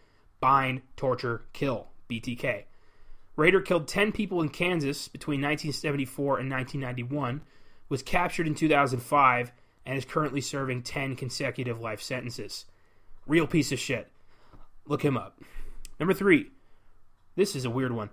bind, 0.40 0.82
torture, 0.96 1.44
kill, 1.52 1.86
BTK. 2.10 2.64
Rader 3.36 3.60
killed 3.62 3.88
10 3.88 4.12
people 4.12 4.42
in 4.42 4.48
Kansas 4.48 5.08
between 5.08 5.40
1974 5.40 6.40
and 6.40 6.50
1991, 6.50 7.42
was 7.92 8.02
captured 8.02 8.46
in 8.46 8.54
2005, 8.54 9.52
and 9.84 9.98
is 9.98 10.06
currently 10.06 10.40
serving 10.40 10.82
10 10.82 11.14
consecutive 11.14 11.78
life 11.78 12.00
sentences. 12.00 12.64
Real 13.26 13.46
piece 13.46 13.70
of 13.70 13.78
shit. 13.78 14.08
Look 14.86 15.04
him 15.04 15.14
up. 15.14 15.38
Number 16.00 16.14
three. 16.14 16.46
This 17.36 17.54
is 17.54 17.66
a 17.66 17.70
weird 17.70 17.92
one. 17.92 18.08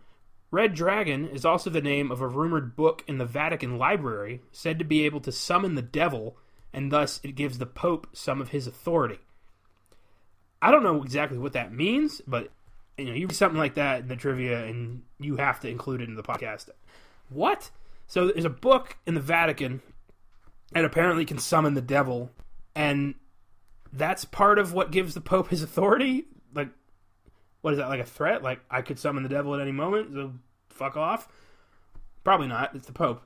Red 0.51 0.73
Dragon 0.73 1.29
is 1.29 1.45
also 1.45 1.69
the 1.69 1.79
name 1.79 2.11
of 2.11 2.19
a 2.19 2.27
rumored 2.27 2.75
book 2.75 3.05
in 3.07 3.19
the 3.19 3.25
Vatican 3.25 3.77
Library 3.77 4.41
said 4.51 4.79
to 4.79 4.85
be 4.85 5.05
able 5.05 5.21
to 5.21 5.31
summon 5.31 5.75
the 5.75 5.81
devil, 5.81 6.35
and 6.73 6.91
thus 6.91 7.21
it 7.23 7.35
gives 7.35 7.57
the 7.57 7.65
Pope 7.65 8.07
some 8.11 8.41
of 8.41 8.49
his 8.49 8.67
authority. 8.67 9.19
I 10.61 10.71
don't 10.71 10.83
know 10.83 11.01
exactly 11.01 11.37
what 11.37 11.53
that 11.53 11.71
means, 11.71 12.21
but 12.27 12.51
you 12.97 13.05
know, 13.05 13.13
you 13.13 13.27
read 13.27 13.35
something 13.35 13.57
like 13.57 13.75
that 13.75 14.01
in 14.01 14.07
the 14.09 14.17
trivia, 14.17 14.65
and 14.65 15.03
you 15.21 15.37
have 15.37 15.61
to 15.61 15.69
include 15.69 16.01
it 16.01 16.09
in 16.09 16.15
the 16.15 16.23
podcast. 16.23 16.67
What? 17.29 17.71
So 18.09 18.27
there's 18.27 18.43
a 18.43 18.49
book 18.49 18.97
in 19.05 19.13
the 19.13 19.21
Vatican 19.21 19.81
that 20.73 20.83
apparently 20.83 21.23
can 21.23 21.37
summon 21.37 21.75
the 21.75 21.81
devil, 21.81 22.29
and 22.75 23.15
that's 23.93 24.25
part 24.25 24.59
of 24.59 24.73
what 24.73 24.91
gives 24.91 25.13
the 25.13 25.21
Pope 25.21 25.47
his 25.47 25.63
authority. 25.63 26.25
Like, 26.53 26.69
what 27.61 27.73
is 27.73 27.79
that? 27.79 27.87
Like 27.87 28.01
a 28.01 28.05
threat? 28.05 28.43
Like 28.43 28.59
I 28.69 28.81
could 28.81 28.99
summon 28.99 29.23
the 29.23 29.29
devil 29.29 29.55
at 29.55 29.61
any 29.61 29.71
moment, 29.71 30.13
so 30.13 30.33
fuck 30.67 30.97
off. 30.97 31.29
Probably 32.25 32.47
not. 32.47 32.75
It's 32.75 32.87
the 32.87 32.91
Pope. 32.91 33.23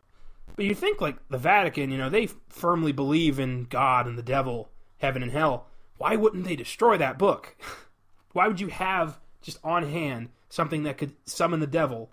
But 0.56 0.66
you 0.66 0.76
think 0.76 1.02
like 1.02 1.18
the 1.30 1.40
Vatican, 1.40 1.90
you 1.90 1.98
know, 1.98 2.12
they 2.12 2.28
firmly 2.50 2.92
believe 2.92 3.40
in 3.40 3.64
God 3.64 4.06
and 4.06 4.20
the 4.20 4.22
devil, 4.22 4.70
heaven 5.00 5.24
and 5.24 5.32
hell 5.32 5.66
why 6.04 6.16
wouldn't 6.18 6.44
they 6.44 6.56
destroy 6.58 6.98
that 6.98 7.18
book? 7.18 7.56
why 8.34 8.48
would 8.48 8.60
you 8.60 8.68
have 8.68 9.20
just 9.42 9.58
on 9.64 9.90
hand 9.90 10.30
something 10.50 10.84
that 10.84 10.98
could 10.98 11.14
summon 11.26 11.60
the 11.60 11.68
devil 11.68 12.12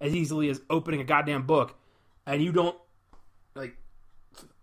as 0.00 0.14
easily 0.14 0.50
as 0.50 0.60
opening 0.68 1.00
a 1.00 1.04
goddamn 1.04 1.46
book 1.46 1.74
and 2.26 2.42
you 2.42 2.52
don't 2.52 2.76
like 3.54 3.76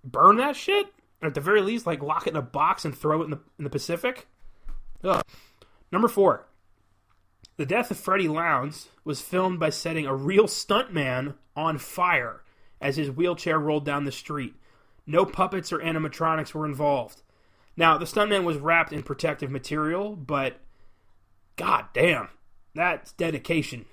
burn 0.04 0.38
that 0.38 0.56
shit? 0.56 0.88
Or 1.22 1.28
at 1.28 1.34
the 1.34 1.42
very 1.42 1.62
least, 1.62 1.86
like 1.86 2.02
lock 2.02 2.28
it 2.28 2.32
in 2.32 2.36
a 2.36 2.42
box 2.42 2.86
and 2.86 2.98
throw 2.98 3.22
it 3.22 3.26
in 3.26 3.32
the 3.32 3.40
in 3.58 3.64
the 3.64 3.70
Pacific. 3.70 4.28
Ugh. 5.04 5.24
Number 5.92 6.08
four. 6.08 6.46
The 7.58 7.66
death 7.66 7.92
of 7.92 7.98
Freddie 7.98 8.30
Lounds 8.30 8.88
was 9.04 9.20
filmed 9.20 9.60
by 9.60 9.70
setting 9.70 10.06
a 10.06 10.16
real 10.16 10.46
stuntman 10.46 11.36
on 11.58 11.78
fire 11.78 12.42
as 12.80 12.96
his 12.96 13.12
wheelchair 13.12 13.60
rolled 13.60 13.84
down 13.84 14.06
the 14.06 14.14
street. 14.14 14.54
No 15.06 15.26
puppets 15.26 15.74
or 15.74 15.80
animatronics 15.80 16.54
were 16.54 16.66
involved. 16.66 17.22
Now, 17.76 17.98
the 17.98 18.06
stuntman 18.06 18.46
was 18.46 18.58
wrapped 18.58 18.94
in 18.94 19.04
protective 19.04 19.52
material, 19.52 20.16
but 20.16 20.62
god 21.58 21.88
damn, 21.94 22.30
that's 22.74 23.12
dedication. 23.14 23.86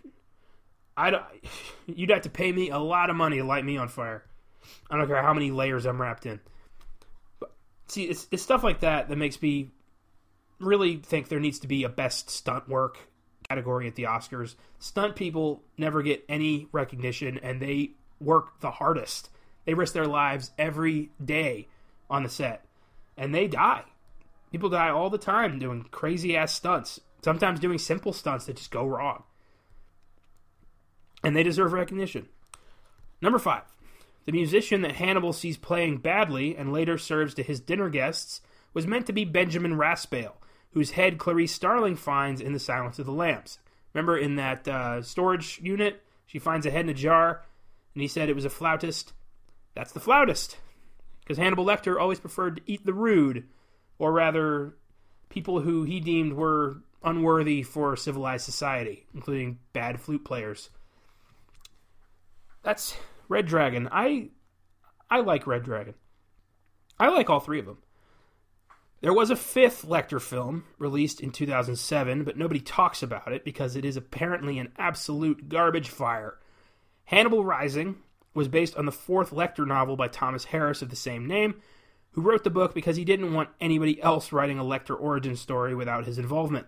I 0.96 1.10
don't, 1.10 1.24
you'd 1.86 2.10
have 2.10 2.22
to 2.22 2.30
pay 2.30 2.52
me 2.52 2.70
a 2.70 2.78
lot 2.78 3.10
of 3.10 3.16
money 3.16 3.38
to 3.38 3.44
light 3.44 3.64
me 3.64 3.76
on 3.76 3.88
fire. 3.88 4.24
I 4.90 4.96
don't 4.96 5.06
care 5.06 5.22
how 5.22 5.34
many 5.34 5.50
layers 5.50 5.86
I'm 5.86 6.00
wrapped 6.00 6.26
in. 6.26 6.40
But 7.38 7.52
see, 7.88 8.04
it's, 8.04 8.26
it's 8.30 8.42
stuff 8.42 8.64
like 8.64 8.80
that 8.80 9.08
that 9.08 9.16
makes 9.16 9.40
me 9.40 9.70
really 10.58 10.96
think 10.96 11.28
there 11.28 11.40
needs 11.40 11.58
to 11.60 11.68
be 11.68 11.84
a 11.84 11.88
best 11.88 12.30
stunt 12.30 12.68
work 12.68 12.98
category 13.48 13.86
at 13.86 13.94
the 13.94 14.04
Oscars. 14.04 14.54
Stunt 14.78 15.14
people 15.16 15.62
never 15.78 16.02
get 16.02 16.24
any 16.28 16.66
recognition, 16.72 17.38
and 17.42 17.60
they 17.60 17.92
work 18.20 18.60
the 18.60 18.70
hardest. 18.70 19.30
They 19.64 19.74
risk 19.74 19.92
their 19.92 20.06
lives 20.06 20.52
every 20.58 21.10
day 21.24 21.68
on 22.08 22.22
the 22.22 22.28
set 22.28 22.66
and 23.16 23.34
they 23.34 23.46
die. 23.46 23.84
People 24.50 24.68
die 24.68 24.90
all 24.90 25.10
the 25.10 25.18
time 25.18 25.58
doing 25.58 25.86
crazy 25.90 26.36
ass 26.36 26.52
stunts, 26.52 27.00
sometimes 27.22 27.60
doing 27.60 27.78
simple 27.78 28.12
stunts 28.12 28.46
that 28.46 28.56
just 28.56 28.70
go 28.70 28.86
wrong. 28.86 29.24
And 31.26 31.34
they 31.34 31.42
deserve 31.42 31.72
recognition. 31.72 32.28
Number 33.20 33.40
five, 33.40 33.62
the 34.26 34.32
musician 34.32 34.82
that 34.82 34.94
Hannibal 34.94 35.32
sees 35.32 35.56
playing 35.56 35.96
badly 35.96 36.56
and 36.56 36.72
later 36.72 36.96
serves 36.96 37.34
to 37.34 37.42
his 37.42 37.58
dinner 37.58 37.90
guests 37.90 38.40
was 38.72 38.86
meant 38.86 39.06
to 39.06 39.12
be 39.12 39.24
Benjamin 39.24 39.76
Raspail, 39.76 40.36
whose 40.70 40.92
head 40.92 41.18
Clarice 41.18 41.50
Starling 41.50 41.96
finds 41.96 42.40
in 42.40 42.52
The 42.52 42.60
Silence 42.60 43.00
of 43.00 43.06
the 43.06 43.12
Lambs. 43.12 43.58
Remember 43.92 44.16
in 44.16 44.36
that 44.36 44.68
uh, 44.68 45.02
storage 45.02 45.58
unit, 45.60 46.00
she 46.26 46.38
finds 46.38 46.64
a 46.64 46.70
head 46.70 46.84
in 46.84 46.90
a 46.90 46.94
jar, 46.94 47.42
and 47.94 48.02
he 48.02 48.06
said 48.06 48.28
it 48.28 48.36
was 48.36 48.44
a 48.44 48.48
flautist. 48.48 49.12
That's 49.74 49.90
the 49.90 49.98
flautist 49.98 50.58
because 51.24 51.38
Hannibal 51.38 51.64
Lecter 51.64 52.00
always 52.00 52.20
preferred 52.20 52.58
to 52.58 52.62
eat 52.66 52.86
the 52.86 52.94
rude, 52.94 53.48
or 53.98 54.12
rather, 54.12 54.76
people 55.28 55.62
who 55.62 55.82
he 55.82 55.98
deemed 55.98 56.34
were 56.34 56.76
unworthy 57.02 57.64
for 57.64 57.96
civilized 57.96 58.44
society, 58.44 59.06
including 59.12 59.58
bad 59.72 60.00
flute 60.00 60.24
players. 60.24 60.70
That's 62.66 62.96
Red 63.28 63.46
Dragon. 63.46 63.88
I 63.92 64.30
I 65.08 65.20
like 65.20 65.46
Red 65.46 65.62
Dragon. 65.62 65.94
I 66.98 67.10
like 67.10 67.30
all 67.30 67.38
three 67.38 67.60
of 67.60 67.66
them. 67.66 67.78
There 69.00 69.14
was 69.14 69.30
a 69.30 69.36
fifth 69.36 69.86
Lecter 69.86 70.20
film 70.20 70.64
released 70.76 71.20
in 71.20 71.30
2007, 71.30 72.24
but 72.24 72.36
nobody 72.36 72.58
talks 72.58 73.04
about 73.04 73.32
it 73.32 73.44
because 73.44 73.76
it 73.76 73.84
is 73.84 73.96
apparently 73.96 74.58
an 74.58 74.72
absolute 74.78 75.48
garbage 75.48 75.90
fire. 75.90 76.40
Hannibal 77.04 77.44
Rising 77.44 77.98
was 78.34 78.48
based 78.48 78.74
on 78.74 78.84
the 78.84 78.90
fourth 78.90 79.30
Lecter 79.30 79.64
novel 79.64 79.94
by 79.94 80.08
Thomas 80.08 80.46
Harris 80.46 80.82
of 80.82 80.90
the 80.90 80.96
same 80.96 81.24
name, 81.24 81.60
who 82.14 82.20
wrote 82.20 82.42
the 82.42 82.50
book 82.50 82.74
because 82.74 82.96
he 82.96 83.04
didn't 83.04 83.32
want 83.32 83.50
anybody 83.60 84.02
else 84.02 84.32
writing 84.32 84.58
a 84.58 84.64
Lecter 84.64 85.00
origin 85.00 85.36
story 85.36 85.76
without 85.76 86.04
his 86.04 86.18
involvement. 86.18 86.66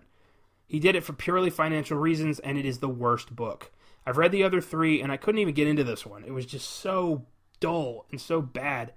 He 0.65 0.79
did 0.79 0.95
it 0.95 1.03
for 1.03 1.11
purely 1.11 1.49
financial 1.49 1.97
reasons, 1.97 2.39
and 2.39 2.57
it 2.57 2.65
is 2.65 2.79
the 2.79 2.87
worst 2.87 3.35
book. 3.35 3.73
I've 4.05 4.17
read 4.17 4.31
the 4.31 4.43
other 4.43 4.61
three, 4.61 5.01
and 5.01 5.11
I 5.11 5.17
couldn't 5.17 5.39
even 5.39 5.53
get 5.53 5.67
into 5.67 5.83
this 5.83 6.05
one. 6.05 6.23
It 6.23 6.31
was 6.31 6.45
just 6.45 6.69
so 6.69 7.25
dull 7.59 8.05
and 8.11 8.19
so 8.19 8.41
bad. 8.41 8.93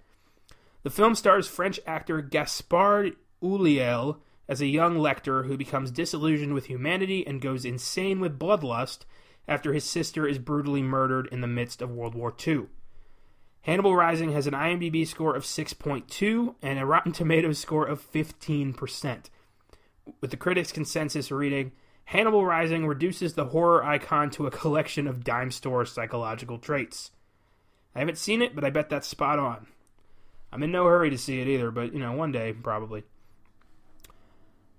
The 0.83 0.91
film 0.91 1.15
stars 1.15 1.49
French 1.49 1.79
actor 1.87 2.21
Gaspard 2.21 3.17
Ulliel 3.43 4.19
as 4.49 4.61
a 4.61 4.67
young 4.67 4.97
Lecter 4.97 5.47
who 5.47 5.57
becomes 5.57 5.91
disillusioned 5.91 6.55
with 6.55 6.67
humanity 6.67 7.27
and 7.27 7.41
goes 7.41 7.65
insane 7.65 8.21
with 8.21 8.39
bloodlust 8.39 9.01
after 9.47 9.73
his 9.73 9.85
sister 9.85 10.27
is 10.27 10.39
brutally 10.39 10.83
murdered 10.83 11.29
in 11.33 11.41
the 11.41 11.47
midst 11.47 11.83
of 11.83 11.91
World 11.91 12.15
War 12.15 12.35
II. 12.47 12.67
Hannibal 13.63 13.95
Rising 13.95 14.33
has 14.33 14.47
an 14.47 14.55
IMDb 14.55 15.07
score 15.07 15.37
of 15.37 15.45
6.2 15.45 16.55
and 16.63 16.79
a 16.79 16.87
Rotten 16.87 17.13
Tomatoes 17.13 17.59
score 17.59 17.87
of 17.87 18.13
15%. 18.13 19.27
With 20.21 20.31
the 20.33 20.37
critics' 20.37 20.73
consensus 20.73 21.31
reading, 21.31 21.71
Hannibal 22.13 22.45
Rising 22.45 22.87
reduces 22.87 23.33
the 23.33 23.47
horror 23.47 23.83
icon 23.83 24.29
to 24.33 24.47
a 24.47 24.51
collection 24.51 25.07
of 25.07 25.25
dime 25.25 25.51
store 25.51 25.87
psychological 25.87 26.59
traits. 26.59 27.11
I 27.95 28.01
haven't 28.01 28.19
seen 28.19 28.43
it, 28.43 28.55
but 28.55 28.65
I 28.65 28.69
bet 28.69 28.91
that's 28.91 29.09
spot 29.09 29.39
on. 29.39 29.67
I'm 30.53 30.63
in 30.63 30.71
no 30.71 30.85
hurry 30.85 31.09
to 31.09 31.17
see 31.17 31.41
it 31.41 31.49
either, 31.49 31.71
but 31.71 31.95
you 31.95 31.99
know, 31.99 32.13
one 32.13 32.31
day 32.31 32.53
probably. 32.53 33.05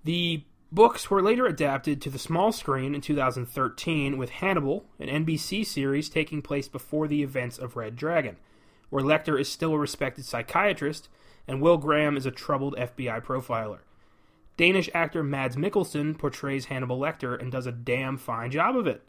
The 0.04 0.44
books 0.72 1.10
were 1.10 1.24
later 1.24 1.48
adapted 1.48 2.04
to 2.04 2.12
the 2.12 2.20
small 2.20 2.52
screen 2.52 2.94
in 2.94 3.02
2013 3.02 4.20
with 4.20 4.30
Hannibal, 4.30 4.86
an 5.00 5.26
NBC 5.26 5.66
series 5.66 6.10
taking 6.10 6.44
place 6.44 6.68
before 6.68 7.08
the 7.08 7.24
events 7.24 7.58
of 7.58 7.76
Red 7.76 7.96
Dragon, 7.96 8.38
where 8.92 9.04
Lecter 9.04 9.40
is 9.40 9.52
still 9.52 9.74
a 9.74 9.80
respected 9.80 10.26
psychiatrist 10.26 11.10
and 11.48 11.62
Will 11.62 11.80
Graham 11.80 12.16
is 12.16 12.28
a 12.28 12.32
troubled 12.32 12.76
FBI 12.76 13.24
profiler. 13.24 13.80
Danish 14.56 14.90
actor 14.94 15.24
Mads 15.24 15.56
Mikkelsen 15.56 16.18
portrays 16.18 16.66
Hannibal 16.66 17.00
Lecter 17.00 17.40
and 17.40 17.52
does 17.52 17.66
a 17.66 17.72
damn 17.72 18.18
fine 18.18 18.52
job 18.52 18.76
of 18.78 18.86
it. 18.86 19.02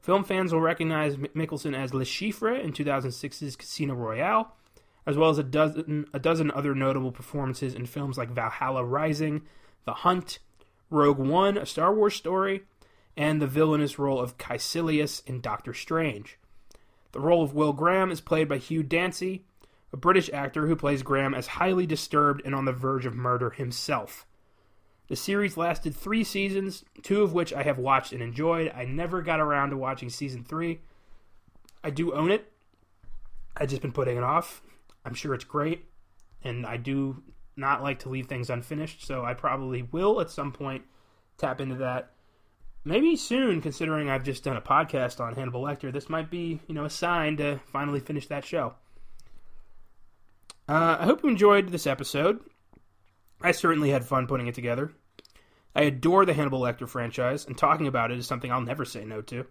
Film 0.00 0.24
fans 0.24 0.52
will 0.52 0.60
recognize 0.60 1.16
Mikkelsen 1.16 1.76
as 1.76 1.92
Le 1.92 2.04
Chiffre 2.04 2.62
in 2.62 2.72
2006's 2.72 3.56
Casino 3.56 3.94
Royale, 3.94 4.54
as 5.04 5.16
well 5.16 5.30
as 5.30 5.38
a 5.38 5.42
dozen, 5.42 6.06
a 6.14 6.18
dozen 6.18 6.50
other 6.50 6.74
notable 6.74 7.12
performances 7.12 7.74
in 7.74 7.86
films 7.86 8.16
like 8.16 8.30
Valhalla 8.30 8.84
Rising, 8.84 9.42
The 9.84 9.94
Hunt, 9.94 10.38
Rogue 10.90 11.18
One, 11.18 11.58
a 11.58 11.66
Star 11.66 11.94
Wars 11.94 12.14
story, 12.14 12.62
and 13.16 13.42
the 13.42 13.46
villainous 13.46 13.98
role 13.98 14.20
of 14.20 14.38
Kaecilius 14.38 15.26
in 15.26 15.40
Doctor 15.40 15.74
Strange. 15.74 16.38
The 17.12 17.20
role 17.20 17.42
of 17.42 17.54
Will 17.54 17.72
Graham 17.72 18.10
is 18.10 18.20
played 18.20 18.48
by 18.48 18.58
Hugh 18.58 18.82
Dancy, 18.82 19.44
a 19.92 19.96
British 19.96 20.30
actor 20.32 20.66
who 20.66 20.76
plays 20.76 21.02
Graham 21.02 21.34
as 21.34 21.46
highly 21.46 21.86
disturbed 21.86 22.42
and 22.44 22.54
on 22.54 22.64
the 22.64 22.72
verge 22.72 23.06
of 23.06 23.14
murder 23.14 23.50
himself. 23.50 24.26
The 25.08 25.16
series 25.16 25.56
lasted 25.56 25.94
three 25.94 26.24
seasons, 26.24 26.84
two 27.02 27.22
of 27.22 27.32
which 27.32 27.52
I 27.52 27.62
have 27.62 27.78
watched 27.78 28.12
and 28.12 28.22
enjoyed. 28.22 28.72
I 28.74 28.84
never 28.84 29.22
got 29.22 29.40
around 29.40 29.70
to 29.70 29.76
watching 29.76 30.10
season 30.10 30.42
three. 30.44 30.80
I 31.84 31.90
do 31.90 32.12
own 32.12 32.30
it. 32.32 32.52
I've 33.56 33.68
just 33.68 33.82
been 33.82 33.92
putting 33.92 34.16
it 34.16 34.24
off. 34.24 34.62
I'm 35.04 35.14
sure 35.14 35.34
it's 35.34 35.44
great, 35.44 35.84
and 36.42 36.66
I 36.66 36.76
do 36.76 37.22
not 37.56 37.82
like 37.82 38.00
to 38.00 38.08
leave 38.08 38.26
things 38.26 38.50
unfinished, 38.50 39.06
so 39.06 39.24
I 39.24 39.34
probably 39.34 39.82
will 39.82 40.20
at 40.20 40.30
some 40.30 40.52
point 40.52 40.82
tap 41.38 41.60
into 41.60 41.76
that. 41.76 42.10
Maybe 42.84 43.16
soon, 43.16 43.60
considering 43.60 44.10
I've 44.10 44.24
just 44.24 44.44
done 44.44 44.56
a 44.56 44.60
podcast 44.60 45.20
on 45.20 45.34
Hannibal 45.34 45.62
Lecter, 45.62 45.92
this 45.92 46.08
might 46.08 46.30
be, 46.30 46.60
you 46.66 46.74
know, 46.74 46.84
a 46.84 46.90
sign 46.90 47.36
to 47.38 47.60
finally 47.66 48.00
finish 48.00 48.26
that 48.26 48.44
show. 48.44 48.74
Uh, 50.68 50.96
I 50.98 51.04
hope 51.04 51.22
you 51.22 51.28
enjoyed 51.28 51.70
this 51.70 51.86
episode. 51.86 52.40
I 53.40 53.52
certainly 53.52 53.90
had 53.90 54.04
fun 54.04 54.26
putting 54.26 54.46
it 54.46 54.54
together. 54.54 54.92
I 55.74 55.82
adore 55.82 56.24
the 56.24 56.32
Hannibal 56.32 56.60
Lecter 56.60 56.88
franchise, 56.88 57.46
and 57.46 57.56
talking 57.56 57.86
about 57.86 58.10
it 58.10 58.18
is 58.18 58.26
something 58.26 58.50
I'll 58.50 58.60
never 58.60 58.84
say 58.84 59.04
no 59.04 59.20
to. 59.22 59.46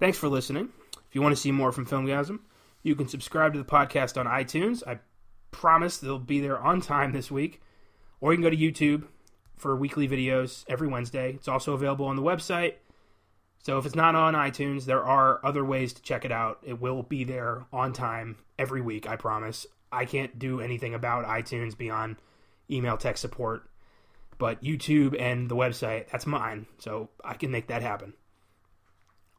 Thanks 0.00 0.18
for 0.18 0.28
listening. 0.28 0.70
If 1.08 1.14
you 1.14 1.22
want 1.22 1.34
to 1.34 1.40
see 1.40 1.52
more 1.52 1.70
from 1.70 1.86
Filmgazm, 1.86 2.40
you 2.82 2.96
can 2.96 3.06
subscribe 3.06 3.52
to 3.52 3.58
the 3.58 3.64
podcast 3.64 4.18
on 4.18 4.26
iTunes. 4.26 4.82
I 4.86 4.98
promise 5.52 5.98
they'll 5.98 6.18
be 6.18 6.40
there 6.40 6.58
on 6.58 6.80
time 6.80 7.12
this 7.12 7.30
week. 7.30 7.62
Or 8.20 8.32
you 8.32 8.38
can 8.38 8.42
go 8.42 8.50
to 8.50 8.56
YouTube 8.56 9.04
for 9.56 9.76
weekly 9.76 10.08
videos 10.08 10.64
every 10.68 10.88
Wednesday. 10.88 11.34
It's 11.34 11.48
also 11.48 11.74
available 11.74 12.06
on 12.06 12.16
the 12.16 12.22
website. 12.22 12.74
So 13.62 13.78
if 13.78 13.86
it's 13.86 13.94
not 13.94 14.16
on 14.16 14.34
iTunes, 14.34 14.86
there 14.86 15.04
are 15.04 15.44
other 15.44 15.64
ways 15.64 15.92
to 15.92 16.02
check 16.02 16.24
it 16.24 16.32
out. 16.32 16.58
It 16.64 16.80
will 16.80 17.04
be 17.04 17.22
there 17.22 17.66
on 17.72 17.92
time 17.92 18.38
every 18.58 18.80
week, 18.80 19.08
I 19.08 19.14
promise. 19.14 19.66
I 19.92 20.04
can't 20.04 20.38
do 20.38 20.60
anything 20.60 20.94
about 20.94 21.26
iTunes 21.26 21.78
beyond 21.78 22.16
email 22.72 22.96
tech 22.96 23.18
support. 23.18 23.68
But 24.38 24.62
YouTube 24.62 25.20
and 25.20 25.48
the 25.48 25.54
website, 25.54 26.08
that's 26.10 26.26
mine. 26.26 26.66
So 26.78 27.10
I 27.24 27.34
can 27.34 27.50
make 27.50 27.68
that 27.68 27.82
happen. 27.82 28.14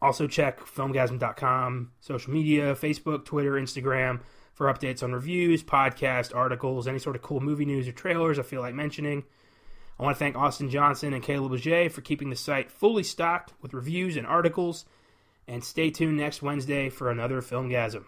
Also, 0.02 0.28
check 0.28 0.60
filmgazm.com, 0.60 1.92
social 2.02 2.34
media, 2.34 2.76
Facebook, 2.76 3.26
Twitter, 3.26 3.54
Instagram 3.54 4.20
for 4.54 4.72
updates 4.72 5.02
on 5.02 5.14
reviews, 5.14 5.64
podcast, 5.64 6.36
articles, 6.36 6.88
any 6.88 7.00
sort 7.00 7.16
of 7.16 7.22
cool 7.22 7.40
movie 7.40 7.66
news 7.66 7.88
or 7.88 7.92
trailers 7.92 8.38
I 8.38 8.44
feel 8.44 8.62
like 8.62 8.76
mentioning. 8.76 9.24
I 9.98 10.04
want 10.04 10.16
to 10.16 10.20
thank 10.20 10.36
Austin 10.36 10.70
Johnson 10.70 11.14
and 11.14 11.24
Caleb 11.24 11.52
Leger 11.52 11.90
for 11.90 12.02
keeping 12.02 12.30
the 12.30 12.36
site 12.36 12.72
fully 12.72 13.04
stocked 13.04 13.54
with 13.62 13.74
reviews 13.74 14.18
and 14.18 14.28
articles. 14.28 14.86
And 15.48 15.64
stay 15.64 15.90
tuned 15.90 16.18
next 16.18 16.42
Wednesday 16.42 16.90
for 16.90 17.12
another 17.12 17.42
Filmgazm. 17.42 18.06